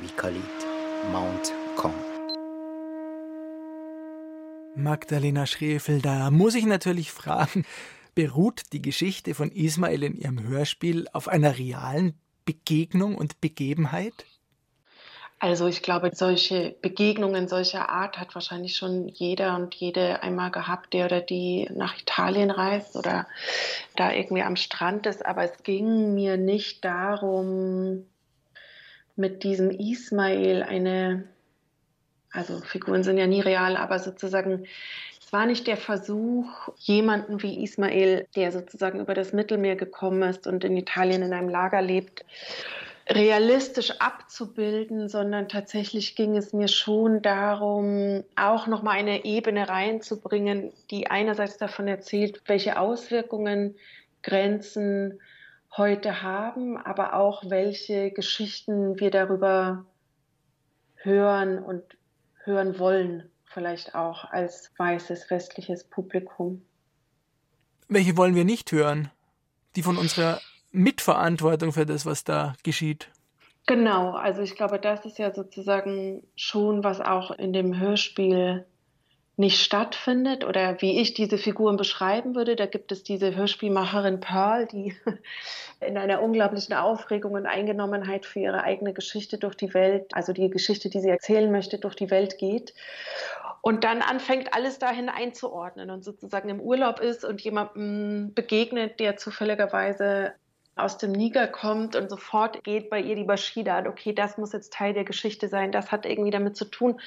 We 0.00 0.08
call 0.08 0.34
it 0.34 0.66
Mount 1.12 1.52
Kong. 1.76 1.94
Magdalena 4.76 5.46
Schrefel, 5.46 6.00
da 6.00 6.30
muss 6.30 6.54
ich 6.54 6.64
natürlich 6.64 7.10
fragen, 7.10 7.64
beruht 8.14 8.72
die 8.72 8.82
Geschichte 8.82 9.34
von 9.34 9.50
Ismail 9.50 10.02
in 10.04 10.14
ihrem 10.14 10.42
Hörspiel 10.42 11.08
auf 11.12 11.26
einer 11.26 11.58
realen 11.58 12.14
Begegnung 12.44 13.16
und 13.16 13.40
Begebenheit? 13.40 14.24
Also 15.40 15.68
ich 15.68 15.82
glaube, 15.82 16.10
solche 16.14 16.74
Begegnungen 16.82 17.46
solcher 17.46 17.88
Art 17.88 18.18
hat 18.18 18.34
wahrscheinlich 18.34 18.76
schon 18.76 19.06
jeder 19.06 19.54
und 19.54 19.74
jede 19.76 20.22
einmal 20.22 20.50
gehabt, 20.50 20.92
der 20.94 21.06
oder 21.06 21.20
die 21.20 21.68
nach 21.72 21.96
Italien 21.98 22.50
reist 22.50 22.96
oder 22.96 23.26
da 23.94 24.12
irgendwie 24.12 24.42
am 24.42 24.56
Strand 24.56 25.06
ist. 25.06 25.24
Aber 25.24 25.44
es 25.44 25.62
ging 25.62 26.14
mir 26.14 26.36
nicht 26.36 26.84
darum, 26.84 28.04
mit 29.14 29.44
diesem 29.44 29.70
Ismail 29.70 30.64
eine, 30.64 31.24
also 32.32 32.58
Figuren 32.60 33.04
sind 33.04 33.18
ja 33.18 33.28
nie 33.28 33.40
real, 33.40 33.76
aber 33.76 34.00
sozusagen, 34.00 34.66
es 35.20 35.32
war 35.32 35.46
nicht 35.46 35.68
der 35.68 35.76
Versuch, 35.76 36.70
jemanden 36.78 37.42
wie 37.42 37.62
Ismail, 37.62 38.26
der 38.34 38.50
sozusagen 38.50 38.98
über 38.98 39.14
das 39.14 39.32
Mittelmeer 39.32 39.76
gekommen 39.76 40.22
ist 40.22 40.48
und 40.48 40.64
in 40.64 40.76
Italien 40.76 41.22
in 41.22 41.32
einem 41.32 41.48
Lager 41.48 41.82
lebt, 41.82 42.24
realistisch 43.10 43.92
abzubilden, 44.00 45.08
sondern 45.08 45.48
tatsächlich 45.48 46.14
ging 46.14 46.36
es 46.36 46.52
mir 46.52 46.68
schon 46.68 47.22
darum, 47.22 48.24
auch 48.36 48.66
noch 48.66 48.82
mal 48.82 48.92
eine 48.92 49.24
Ebene 49.24 49.68
reinzubringen, 49.68 50.72
die 50.90 51.10
einerseits 51.10 51.56
davon 51.56 51.88
erzählt, 51.88 52.42
welche 52.46 52.78
Auswirkungen 52.78 53.76
Grenzen 54.22 55.20
heute 55.76 56.22
haben, 56.22 56.76
aber 56.76 57.14
auch 57.14 57.48
welche 57.48 58.10
Geschichten 58.10 59.00
wir 59.00 59.10
darüber 59.10 59.86
hören 60.96 61.58
und 61.58 61.82
hören 62.44 62.78
wollen, 62.78 63.30
vielleicht 63.44 63.94
auch 63.94 64.24
als 64.24 64.72
weißes 64.76 65.30
westliches 65.30 65.84
Publikum. 65.84 66.62
Welche 67.88 68.16
wollen 68.16 68.34
wir 68.34 68.44
nicht 68.44 68.70
hören? 68.72 69.10
Die 69.76 69.82
von 69.82 69.96
unserer 69.96 70.40
Mitverantwortung 70.78 71.72
für 71.72 71.86
das, 71.86 72.06
was 72.06 72.24
da 72.24 72.54
geschieht. 72.62 73.10
Genau, 73.66 74.12
also 74.12 74.40
ich 74.40 74.54
glaube, 74.54 74.78
das 74.78 75.04
ist 75.04 75.18
ja 75.18 75.34
sozusagen 75.34 76.22
schon, 76.36 76.84
was 76.84 77.00
auch 77.00 77.30
in 77.32 77.52
dem 77.52 77.78
Hörspiel 77.78 78.64
nicht 79.36 79.60
stattfindet 79.60 80.44
oder 80.44 80.80
wie 80.80 81.00
ich 81.00 81.14
diese 81.14 81.38
Figuren 81.38 81.76
beschreiben 81.76 82.34
würde. 82.34 82.56
Da 82.56 82.66
gibt 82.66 82.90
es 82.90 83.04
diese 83.04 83.36
Hörspielmacherin 83.36 84.20
Pearl, 84.20 84.66
die 84.66 84.96
in 85.80 85.96
einer 85.96 86.22
unglaublichen 86.22 86.74
Aufregung 86.74 87.32
und 87.34 87.46
Eingenommenheit 87.46 88.26
für 88.26 88.40
ihre 88.40 88.64
eigene 88.64 88.92
Geschichte 88.92 89.38
durch 89.38 89.54
die 89.54 89.74
Welt, 89.74 90.06
also 90.12 90.32
die 90.32 90.50
Geschichte, 90.50 90.90
die 90.90 91.00
sie 91.00 91.10
erzählen 91.10 91.52
möchte, 91.52 91.78
durch 91.78 91.94
die 91.94 92.10
Welt 92.10 92.38
geht. 92.38 92.74
Und 93.60 93.84
dann 93.84 94.02
anfängt 94.02 94.54
alles 94.54 94.78
dahin 94.78 95.08
einzuordnen 95.08 95.90
und 95.90 96.04
sozusagen 96.04 96.48
im 96.48 96.60
Urlaub 96.60 96.98
ist 97.00 97.24
und 97.24 97.40
jemandem 97.40 98.32
begegnet, 98.34 98.98
der 98.98 99.16
zufälligerweise 99.18 100.32
aus 100.78 100.98
dem 100.98 101.12
Niger 101.12 101.46
kommt 101.46 101.96
und 101.96 102.10
sofort 102.10 102.62
geht 102.64 102.90
bei 102.90 103.00
ihr 103.00 103.16
die 103.16 103.24
Bashida 103.24 103.78
an, 103.78 103.86
okay, 103.86 104.12
das 104.12 104.38
muss 104.38 104.52
jetzt 104.52 104.72
Teil 104.72 104.94
der 104.94 105.04
Geschichte 105.04 105.48
sein, 105.48 105.72
das 105.72 105.92
hat 105.92 106.06
irgendwie 106.06 106.30
damit 106.30 106.56
zu 106.56 106.64
tun. 106.64 107.00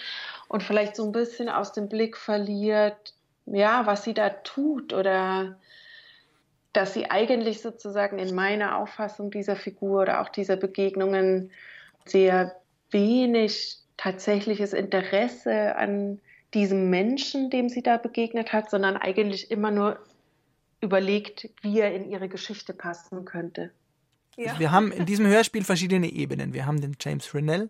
Und 0.47 0.63
vielleicht 0.63 0.95
so 0.95 1.05
ein 1.05 1.11
bisschen 1.11 1.49
aus 1.49 1.71
dem 1.73 1.89
Blick 1.89 2.17
verliert, 2.17 3.13
ja, 3.45 3.85
was 3.85 4.03
sie 4.03 4.13
da 4.13 4.29
tut 4.29 4.93
oder 4.93 5.57
dass 6.73 6.93
sie 6.93 7.09
eigentlich 7.09 7.61
sozusagen 7.61 8.17
in 8.19 8.33
meiner 8.33 8.77
Auffassung 8.77 9.29
dieser 9.29 9.55
Figur 9.55 10.03
oder 10.03 10.21
auch 10.21 10.29
dieser 10.29 10.55
Begegnungen 10.55 11.51
sehr 12.05 12.55
wenig 12.91 13.77
tatsächliches 13.97 14.73
Interesse 14.73 15.75
an 15.75 16.19
diesem 16.53 16.89
Menschen, 16.89 17.49
dem 17.49 17.69
sie 17.69 17.83
da 17.83 17.97
begegnet 17.97 18.51
hat, 18.51 18.69
sondern 18.69 18.97
eigentlich 18.97 19.51
immer 19.51 19.71
nur 19.71 19.99
überlegt, 20.81 21.49
wie 21.61 21.79
er 21.79 21.93
in 21.95 22.09
ihre 22.09 22.27
Geschichte 22.27 22.73
passen 22.73 23.23
könnte. 23.25 23.71
Ja. 24.35 24.59
Wir 24.59 24.71
haben 24.71 24.91
in 24.91 25.05
diesem 25.05 25.27
Hörspiel 25.27 25.63
verschiedene 25.63 26.11
Ebenen. 26.11 26.53
Wir 26.53 26.65
haben 26.65 26.81
den 26.81 26.95
James 26.99 27.33
Rennell, 27.33 27.69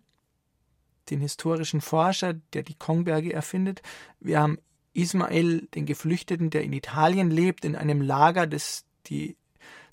den 1.10 1.20
historischen 1.20 1.82
Forscher, 1.82 2.34
der 2.54 2.64
die 2.64 2.76
Kongberge 2.76 3.34
erfindet. 3.34 3.82
Wir 4.20 4.40
haben 4.40 4.58
Ismael, 4.94 5.68
den 5.74 5.86
Geflüchteten, 5.86 6.50
der 6.50 6.64
in 6.64 6.74
Italien 6.74 7.30
lebt, 7.30 7.66
in 7.66 7.76
einem 7.76 8.02
Lager, 8.02 8.48
das 8.48 8.86
die 9.08 9.36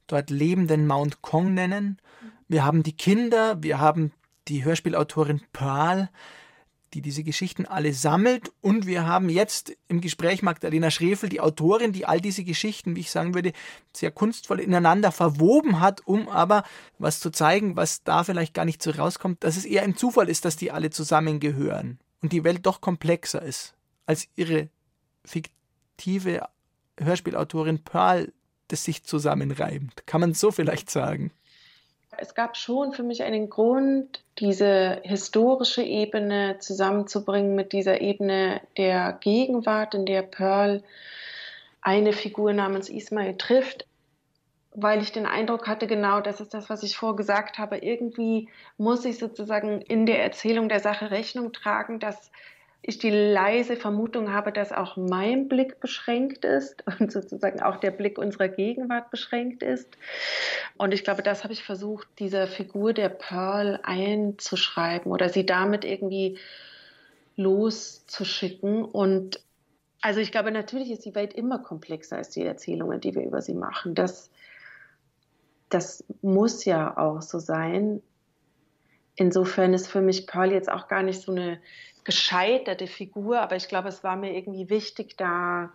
dort 0.07 0.31
lebenden 0.31 0.87
Mount 0.87 1.23
Kong 1.23 1.55
nennen. 1.55 1.99
Wir 2.49 2.65
haben 2.65 2.83
die 2.83 2.97
Kinder, 2.97 3.63
wir 3.63 3.79
haben 3.79 4.13
die 4.49 4.65
Hörspielautorin 4.65 5.43
Pearl, 5.53 6.09
die 6.95 7.03
diese 7.03 7.23
Geschichten 7.23 7.67
alle 7.67 7.93
sammelt. 7.93 8.51
Und 8.61 8.87
wir 8.87 9.07
haben 9.07 9.29
jetzt 9.29 9.77
im 9.89 10.01
Gespräch 10.01 10.43
Magdalena 10.43 10.91
Schrefel, 10.91 11.29
die 11.29 11.41
Autorin, 11.41 11.93
die 11.93 12.07
all 12.07 12.21
diese 12.21 12.45
Geschichten, 12.45 12.97
wie 12.97 13.01
ich 13.01 13.11
sagen 13.11 13.35
würde, 13.35 13.53
sehr 13.93 14.11
kunstvoll 14.11 14.61
ineinander 14.61 15.13
verwoben 15.13 15.81
hat, 15.81 16.07
um 16.07 16.29
aber 16.29 16.65
was 16.99 17.21
zu 17.21 17.31
zeigen, 17.31 17.77
was 17.77 18.03
da 18.05 18.25
vielleicht 18.25 18.55
gar 18.55 18.65
nicht 18.65 18.83
so 18.83 18.91
rauskommt, 18.91 19.45
dass 19.45 19.57
es 19.57 19.65
eher 19.65 19.83
ein 19.83 19.97
Zufall 19.97 20.29
ist, 20.29 20.45
dass 20.45 20.57
die 20.57 20.71
alle 20.71 20.91
zusammengehören 20.91 21.99
und 22.23 22.33
die 22.33 22.45
Welt 22.45 22.67
doch 22.67 22.81
komplexer 22.81 23.43
ist, 23.43 23.75
als 24.07 24.29
ihre 24.37 24.69
fiktive 25.25 26.49
Hörspielautorin 26.99 27.85
Pearl 27.85 28.33
das 28.69 28.85
sich 28.85 29.03
zusammenreimt. 29.03 30.07
Kann 30.07 30.21
man 30.21 30.35
so 30.35 30.51
vielleicht 30.51 30.91
sagen? 30.91 31.33
Es 32.19 32.35
gab 32.35 32.57
schon 32.57 32.93
für 32.93 33.03
mich 33.03 33.23
einen 33.23 33.49
Grund, 33.49 34.23
diese 34.39 35.01
historische 35.05 35.83
Ebene 35.83 36.57
zusammenzubringen 36.59 37.55
mit 37.55 37.73
dieser 37.73 38.01
Ebene 38.01 38.61
der 38.77 39.17
Gegenwart, 39.21 39.95
in 39.95 40.05
der 40.05 40.23
Pearl 40.23 40.83
eine 41.81 42.13
Figur 42.13 42.53
namens 42.53 42.89
Ismail 42.89 43.37
trifft, 43.37 43.87
weil 44.73 45.01
ich 45.01 45.13
den 45.13 45.27
Eindruck 45.27 45.69
hatte, 45.69 45.87
genau 45.87 46.21
das 46.21 46.41
ist 46.41 46.55
das, 46.55 46.69
was 46.69 46.83
ich 46.83 46.97
vorgesagt 46.97 47.59
habe. 47.59 47.79
Irgendwie 47.79 48.49
muss 48.77 49.05
ich 49.05 49.19
sozusagen 49.19 49.81
in 49.81 50.05
der 50.05 50.23
Erzählung 50.23 50.69
der 50.69 50.81
Sache 50.81 51.11
Rechnung 51.11 51.53
tragen, 51.53 52.01
dass 52.01 52.31
ich 52.83 52.99
die 52.99 53.11
leise 53.11 53.77
Vermutung 53.77 54.33
habe, 54.33 54.53
dass 54.53 54.73
auch 54.73 54.97
mein 54.97 55.49
Blick 55.49 55.81
beschränkt 55.81 56.45
ist 56.45 56.85
und 57.01 57.13
sozusagen 57.13 57.61
auch 57.61 57.77
der 57.77 57.91
Blick 57.91 58.19
unserer 58.19 58.49
Gegenwart 58.49 59.11
beschränkt 59.11 59.63
ist. 59.63 59.89
Und 60.77 60.95
ich 60.95 61.05
glaube, 61.05 61.23
das 61.23 61.45
habe 61.45 61.53
ich 61.53 61.65
versucht, 61.65 62.07
dieser 62.19 62.47
Figur 62.47 62.93
der 62.93 63.09
Pearl 63.09 63.81
einzuschreiben 63.83 65.11
oder 65.11 65.29
sie 65.29 65.45
damit 65.45 65.85
irgendwie 65.85 66.39
loszuschicken. 67.37 68.85
Und 68.85 69.41
also 70.01 70.21
ich 70.21 70.31
glaube, 70.31 70.53
natürlich 70.53 70.91
ist 70.91 71.05
die 71.05 71.15
Welt 71.15 71.35
immer 71.35 71.59
komplexer 71.59 72.17
als 72.17 72.31
die 72.31 72.45
Erzählungen, 72.45 73.01
die 73.01 73.15
wir 73.15 73.23
über 73.23 73.43
sie 73.43 73.55
machen. 73.55 73.95
Das, 73.95 74.31
das 75.69 76.05
muss 76.23 76.65
ja 76.65 76.97
auch 76.97 77.23
so 77.23 77.39
sein. 77.39 78.03
Insofern 79.21 79.75
ist 79.75 79.89
für 79.89 80.01
mich 80.01 80.29
Pearl 80.29 80.53
jetzt 80.53 80.71
auch 80.71 80.87
gar 80.87 81.03
nicht 81.03 81.21
so 81.21 81.33
eine 81.33 81.61
gescheiterte 82.05 82.87
Figur, 82.87 83.41
aber 83.41 83.57
ich 83.57 83.67
glaube, 83.67 83.89
es 83.89 84.05
war 84.05 84.15
mir 84.15 84.33
irgendwie 84.33 84.71
wichtig, 84.71 85.17
da 85.17 85.73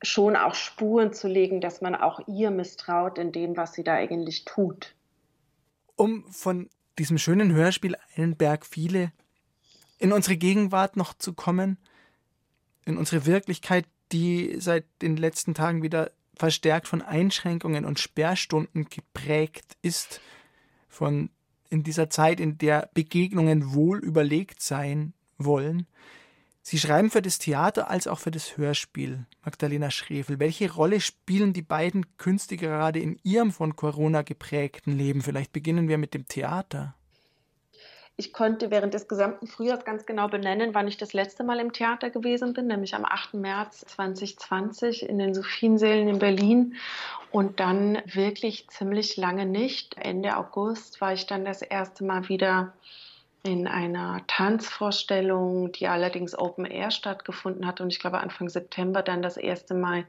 schon 0.00 0.36
auch 0.36 0.54
Spuren 0.54 1.12
zu 1.12 1.26
legen, 1.26 1.60
dass 1.60 1.80
man 1.80 1.96
auch 1.96 2.20
ihr 2.28 2.52
misstraut 2.52 3.18
in 3.18 3.32
dem, 3.32 3.56
was 3.56 3.72
sie 3.72 3.82
da 3.82 3.94
eigentlich 3.94 4.44
tut. 4.44 4.94
Um 5.96 6.24
von 6.30 6.70
diesem 7.00 7.18
schönen 7.18 7.52
Hörspiel 7.52 7.96
Einen 8.14 8.36
Berg 8.36 8.64
viele 8.64 9.10
in 9.98 10.12
unsere 10.12 10.36
Gegenwart 10.36 10.96
noch 10.96 11.14
zu 11.14 11.32
kommen, 11.32 11.78
in 12.84 12.96
unsere 12.96 13.26
Wirklichkeit, 13.26 13.86
die 14.12 14.54
seit 14.60 14.84
den 15.02 15.16
letzten 15.16 15.52
Tagen 15.52 15.82
wieder 15.82 16.12
verstärkt 16.36 16.86
von 16.86 17.02
Einschränkungen 17.02 17.84
und 17.84 17.98
Sperrstunden 17.98 18.88
geprägt 18.88 19.76
ist, 19.82 20.20
von 20.88 21.30
in 21.70 21.82
dieser 21.82 22.10
Zeit, 22.10 22.40
in 22.40 22.58
der 22.58 22.90
Begegnungen 22.94 23.74
wohl 23.74 23.98
überlegt 23.98 24.60
seien, 24.60 25.12
wollen. 25.38 25.86
Sie 26.62 26.78
schreiben 26.78 27.10
für 27.10 27.22
das 27.22 27.38
Theater 27.38 27.90
als 27.90 28.08
auch 28.08 28.18
für 28.18 28.32
das 28.32 28.56
Hörspiel, 28.56 29.24
Magdalena 29.44 29.92
Schrefel. 29.92 30.40
Welche 30.40 30.72
Rolle 30.72 31.00
spielen 31.00 31.52
die 31.52 31.62
beiden 31.62 32.16
Künste 32.16 32.56
gerade 32.56 32.98
in 32.98 33.20
Ihrem 33.22 33.52
von 33.52 33.76
Corona 33.76 34.22
geprägten 34.22 34.98
Leben? 34.98 35.20
Vielleicht 35.20 35.52
beginnen 35.52 35.86
wir 35.86 35.96
mit 35.96 36.12
dem 36.12 36.26
Theater. 36.26 36.95
Ich 38.18 38.32
konnte 38.32 38.70
während 38.70 38.94
des 38.94 39.08
gesamten 39.08 39.46
Frühjahrs 39.46 39.84
ganz 39.84 40.06
genau 40.06 40.28
benennen, 40.28 40.74
wann 40.74 40.88
ich 40.88 40.96
das 40.96 41.12
letzte 41.12 41.44
Mal 41.44 41.60
im 41.60 41.74
Theater 41.74 42.08
gewesen 42.08 42.54
bin, 42.54 42.66
nämlich 42.66 42.94
am 42.94 43.04
8. 43.04 43.34
März 43.34 43.80
2020 43.80 45.06
in 45.06 45.18
den 45.18 45.34
Sophiensälen 45.34 46.08
in 46.08 46.18
Berlin 46.18 46.76
und 47.30 47.60
dann 47.60 47.98
wirklich 48.06 48.68
ziemlich 48.68 49.18
lange 49.18 49.44
nicht. 49.44 49.98
Ende 49.98 50.38
August 50.38 51.02
war 51.02 51.12
ich 51.12 51.26
dann 51.26 51.44
das 51.44 51.60
erste 51.60 52.04
Mal 52.04 52.30
wieder 52.30 52.72
in 53.42 53.66
einer 53.68 54.22
Tanzvorstellung, 54.26 55.72
die 55.72 55.86
allerdings 55.86 56.38
Open 56.38 56.64
Air 56.64 56.90
stattgefunden 56.90 57.66
hat 57.66 57.82
und 57.82 57.92
ich 57.92 58.00
glaube 58.00 58.20
Anfang 58.20 58.48
September 58.48 59.02
dann 59.02 59.20
das 59.20 59.36
erste 59.36 59.74
Mal 59.74 60.06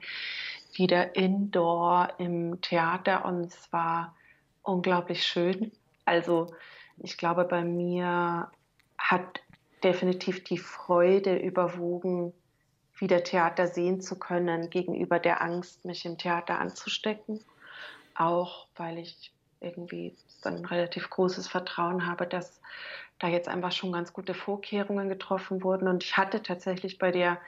wieder 0.72 1.18
indoor 1.18 2.14
im 2.20 2.62
Theater 2.62 3.26
und 3.26 3.48
es 3.48 3.74
war 3.74 4.16
unglaublich 4.64 5.24
schön. 5.24 5.74
Also 6.06 6.54
ich 6.98 7.18
glaube, 7.18 7.46
bei 7.46 7.64
mir 7.64 8.50
hat 8.98 9.42
definitiv 9.84 10.44
die 10.44 10.58
Freude 10.58 11.38
überwogen, 11.38 12.34
wieder 12.98 13.24
Theater 13.24 13.68
sehen 13.68 14.02
zu 14.02 14.18
können, 14.18 14.70
gegenüber 14.70 15.20
der 15.20 15.42
Angst, 15.42 15.86
mich 15.86 16.06
im 16.06 16.18
Theater 16.18 16.60
anzustecken. 16.60 17.44
Auch 18.16 18.68
weil 18.76 18.98
ich 18.98 19.32
irgendwie 19.60 20.16
ein 20.44 20.66
relativ 20.66 21.10
großes 21.10 21.48
Vertrauen 21.48 22.08
habe, 22.08 22.26
dass 22.26 22.60
da 23.20 23.28
jetzt 23.28 23.48
einfach 23.48 23.72
schon 23.72 23.92
ganz 23.92 24.14
gute 24.14 24.34
Vorkehrungen 24.34 25.10
getroffen 25.10 25.64
wurden. 25.64 25.88
Und 25.88 26.04
ich 26.04 26.18
hatte 26.18 26.42
tatsächlich 26.42 26.98
bei 26.98 27.12
der 27.12 27.40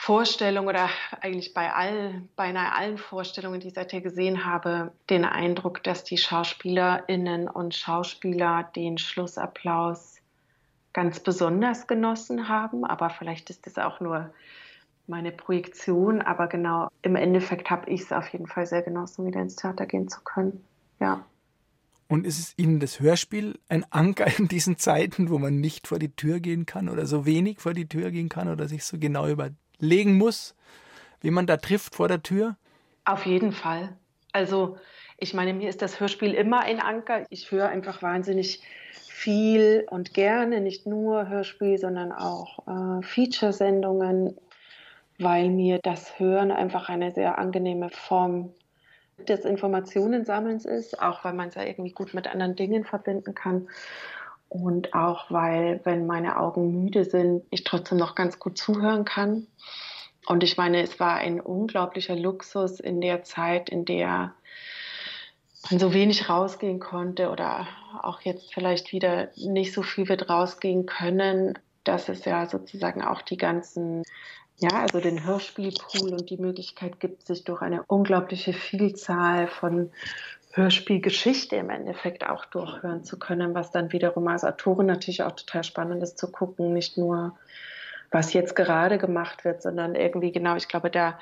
Vorstellung 0.00 0.68
oder 0.68 0.88
eigentlich 1.20 1.52
bei 1.52 1.72
all, 1.72 2.22
beinahe 2.36 2.72
allen 2.72 2.98
Vorstellungen, 2.98 3.60
die 3.60 3.68
ich 3.68 3.74
seither 3.74 4.00
gesehen 4.00 4.46
habe, 4.46 4.92
den 5.10 5.24
Eindruck, 5.24 5.82
dass 5.82 6.04
die 6.04 6.16
Schauspielerinnen 6.16 7.48
und 7.48 7.74
Schauspieler 7.74 8.70
den 8.76 8.96
Schlussapplaus 8.96 10.16
ganz 10.92 11.20
besonders 11.20 11.88
genossen 11.88 12.48
haben. 12.48 12.84
Aber 12.84 13.10
vielleicht 13.10 13.50
ist 13.50 13.66
das 13.66 13.76
auch 13.76 14.00
nur 14.00 14.32
meine 15.08 15.32
Projektion. 15.32 16.22
Aber 16.22 16.46
genau 16.46 16.88
im 17.02 17.16
Endeffekt 17.16 17.68
habe 17.68 17.90
ich 17.90 18.02
es 18.02 18.12
auf 18.12 18.28
jeden 18.28 18.46
Fall 18.46 18.66
sehr 18.66 18.82
genossen, 18.82 19.26
wieder 19.26 19.40
ins 19.40 19.56
Theater 19.56 19.84
gehen 19.84 20.08
zu 20.08 20.20
können. 20.22 20.64
Ja. 21.00 21.26
Und 22.06 22.24
ist 22.24 22.38
es 22.38 22.54
Ihnen 22.56 22.80
das 22.80 23.00
Hörspiel 23.00 23.58
ein 23.68 23.84
Anker 23.90 24.38
in 24.38 24.48
diesen 24.48 24.78
Zeiten, 24.78 25.28
wo 25.28 25.38
man 25.38 25.60
nicht 25.60 25.88
vor 25.88 25.98
die 25.98 26.14
Tür 26.14 26.40
gehen 26.40 26.66
kann 26.66 26.88
oder 26.88 27.04
so 27.04 27.26
wenig 27.26 27.60
vor 27.60 27.74
die 27.74 27.88
Tür 27.88 28.10
gehen 28.12 28.28
kann 28.28 28.48
oder 28.48 28.68
sich 28.68 28.84
so 28.84 28.96
genau 28.96 29.26
überlegen 29.78 30.16
muss, 30.16 30.54
wie 31.20 31.30
man 31.30 31.46
da 31.46 31.56
trifft 31.56 31.94
vor 31.94 32.08
der 32.08 32.22
Tür? 32.22 32.56
Auf 33.04 33.26
jeden 33.26 33.52
Fall. 33.52 33.96
Also 34.32 34.76
ich 35.16 35.34
meine, 35.34 35.52
mir 35.52 35.68
ist 35.68 35.82
das 35.82 35.98
Hörspiel 35.98 36.34
immer 36.34 36.60
ein 36.60 36.80
Anker. 36.80 37.26
Ich 37.30 37.50
höre 37.50 37.68
einfach 37.68 38.02
wahnsinnig 38.02 38.62
viel 38.92 39.84
und 39.90 40.14
gerne, 40.14 40.60
nicht 40.60 40.86
nur 40.86 41.28
Hörspiel, 41.28 41.76
sondern 41.78 42.12
auch 42.12 42.60
äh, 42.68 43.02
Feature-Sendungen, 43.02 44.36
weil 45.18 45.48
mir 45.48 45.80
das 45.82 46.20
Hören 46.20 46.52
einfach 46.52 46.88
eine 46.88 47.12
sehr 47.12 47.38
angenehme 47.38 47.90
Form 47.90 48.52
des 49.26 49.44
Informationensammelns 49.44 50.64
ist, 50.64 51.02
auch 51.02 51.24
weil 51.24 51.32
man 51.32 51.48
es 51.48 51.56
ja 51.56 51.64
irgendwie 51.64 51.90
gut 51.90 52.14
mit 52.14 52.28
anderen 52.28 52.54
Dingen 52.54 52.84
verbinden 52.84 53.34
kann. 53.34 53.68
Und 54.48 54.94
auch 54.94 55.30
weil, 55.30 55.80
wenn 55.84 56.06
meine 56.06 56.38
Augen 56.38 56.82
müde 56.82 57.04
sind, 57.04 57.44
ich 57.50 57.64
trotzdem 57.64 57.98
noch 57.98 58.14
ganz 58.14 58.38
gut 58.38 58.56
zuhören 58.56 59.04
kann. 59.04 59.46
Und 60.26 60.42
ich 60.42 60.56
meine, 60.56 60.82
es 60.82 60.98
war 61.00 61.16
ein 61.16 61.40
unglaublicher 61.40 62.16
Luxus 62.16 62.80
in 62.80 63.00
der 63.00 63.24
Zeit, 63.24 63.68
in 63.68 63.84
der 63.84 64.34
man 65.70 65.80
so 65.80 65.92
wenig 65.92 66.28
rausgehen 66.28 66.80
konnte 66.80 67.30
oder 67.30 67.66
auch 68.02 68.20
jetzt 68.22 68.54
vielleicht 68.54 68.92
wieder 68.92 69.30
nicht 69.36 69.72
so 69.72 69.82
viel 69.82 70.08
wird 70.08 70.30
rausgehen 70.30 70.86
können, 70.86 71.58
dass 71.84 72.08
es 72.08 72.24
ja 72.24 72.46
sozusagen 72.46 73.02
auch 73.02 73.22
die 73.22 73.36
ganzen 73.36 74.02
ja, 74.60 74.70
also 74.70 74.98
den 74.98 75.24
Hörspielpool 75.24 76.12
und 76.12 76.30
die 76.30 76.36
Möglichkeit 76.36 76.98
gibt, 76.98 77.26
sich 77.26 77.44
durch 77.44 77.62
eine 77.62 77.84
unglaubliche 77.84 78.52
Vielzahl 78.52 79.46
von 79.46 79.92
Hörspielgeschichte 80.52 81.56
im 81.56 81.70
Endeffekt 81.70 82.28
auch 82.28 82.44
durchhören 82.46 83.04
zu 83.04 83.18
können, 83.18 83.54
was 83.54 83.70
dann 83.70 83.92
wiederum 83.92 84.26
als 84.28 84.44
Autorin 84.44 84.86
natürlich 84.86 85.22
auch 85.22 85.32
total 85.32 85.62
spannend 85.62 86.02
ist 86.02 86.18
zu 86.18 86.30
gucken, 86.32 86.72
nicht 86.72 86.96
nur 86.96 87.36
was 88.10 88.32
jetzt 88.32 88.56
gerade 88.56 88.98
gemacht 88.98 89.44
wird, 89.44 89.62
sondern 89.62 89.94
irgendwie 89.94 90.32
genau, 90.32 90.56
ich 90.56 90.68
glaube, 90.68 90.90
da, 90.90 91.18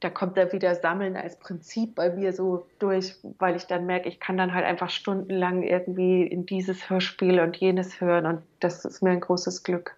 da 0.00 0.08
kommt 0.08 0.38
da 0.38 0.52
wieder 0.52 0.74
Sammeln 0.74 1.16
als 1.16 1.38
Prinzip 1.38 1.94
bei 1.94 2.10
mir 2.10 2.32
so 2.32 2.66
durch, 2.78 3.16
weil 3.38 3.56
ich 3.56 3.66
dann 3.66 3.84
merke, 3.84 4.08
ich 4.08 4.20
kann 4.20 4.38
dann 4.38 4.54
halt 4.54 4.64
einfach 4.64 4.88
stundenlang 4.88 5.62
irgendwie 5.62 6.22
in 6.22 6.46
dieses 6.46 6.88
Hörspiel 6.88 7.40
und 7.40 7.56
jenes 7.58 8.00
hören 8.00 8.24
und 8.24 8.42
das 8.60 8.84
ist 8.86 9.02
mir 9.02 9.10
ein 9.10 9.20
großes 9.20 9.62
Glück. 9.62 9.96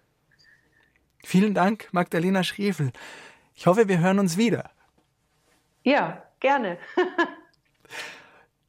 Vielen 1.23 1.53
Dank, 1.53 1.87
Magdalena 1.93 2.43
Schrefel. 2.43 2.91
Ich 3.55 3.65
hoffe, 3.65 3.87
wir 3.87 3.99
hören 3.99 4.19
uns 4.19 4.37
wieder. 4.37 4.71
Ja, 5.83 6.23
gerne. 6.41 6.77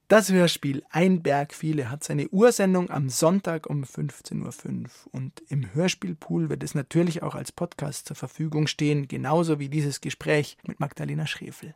Das 0.06 0.30
Hörspiel 0.30 0.82
Ein 0.90 1.22
Berg 1.22 1.54
viele 1.54 1.90
hat 1.90 2.04
seine 2.04 2.28
Ursendung 2.28 2.90
am 2.90 3.08
Sonntag 3.08 3.66
um 3.66 3.84
15.05 3.84 4.34
Uhr 4.42 4.90
und 5.12 5.42
im 5.48 5.72
Hörspielpool 5.72 6.50
wird 6.50 6.62
es 6.62 6.74
natürlich 6.74 7.22
auch 7.22 7.34
als 7.34 7.52
Podcast 7.52 8.08
zur 8.08 8.14
Verfügung 8.14 8.66
stehen, 8.66 9.08
genauso 9.08 9.58
wie 9.60 9.70
dieses 9.70 10.02
Gespräch 10.02 10.58
mit 10.66 10.78
Magdalena 10.78 11.26
Schrefel. 11.26 11.74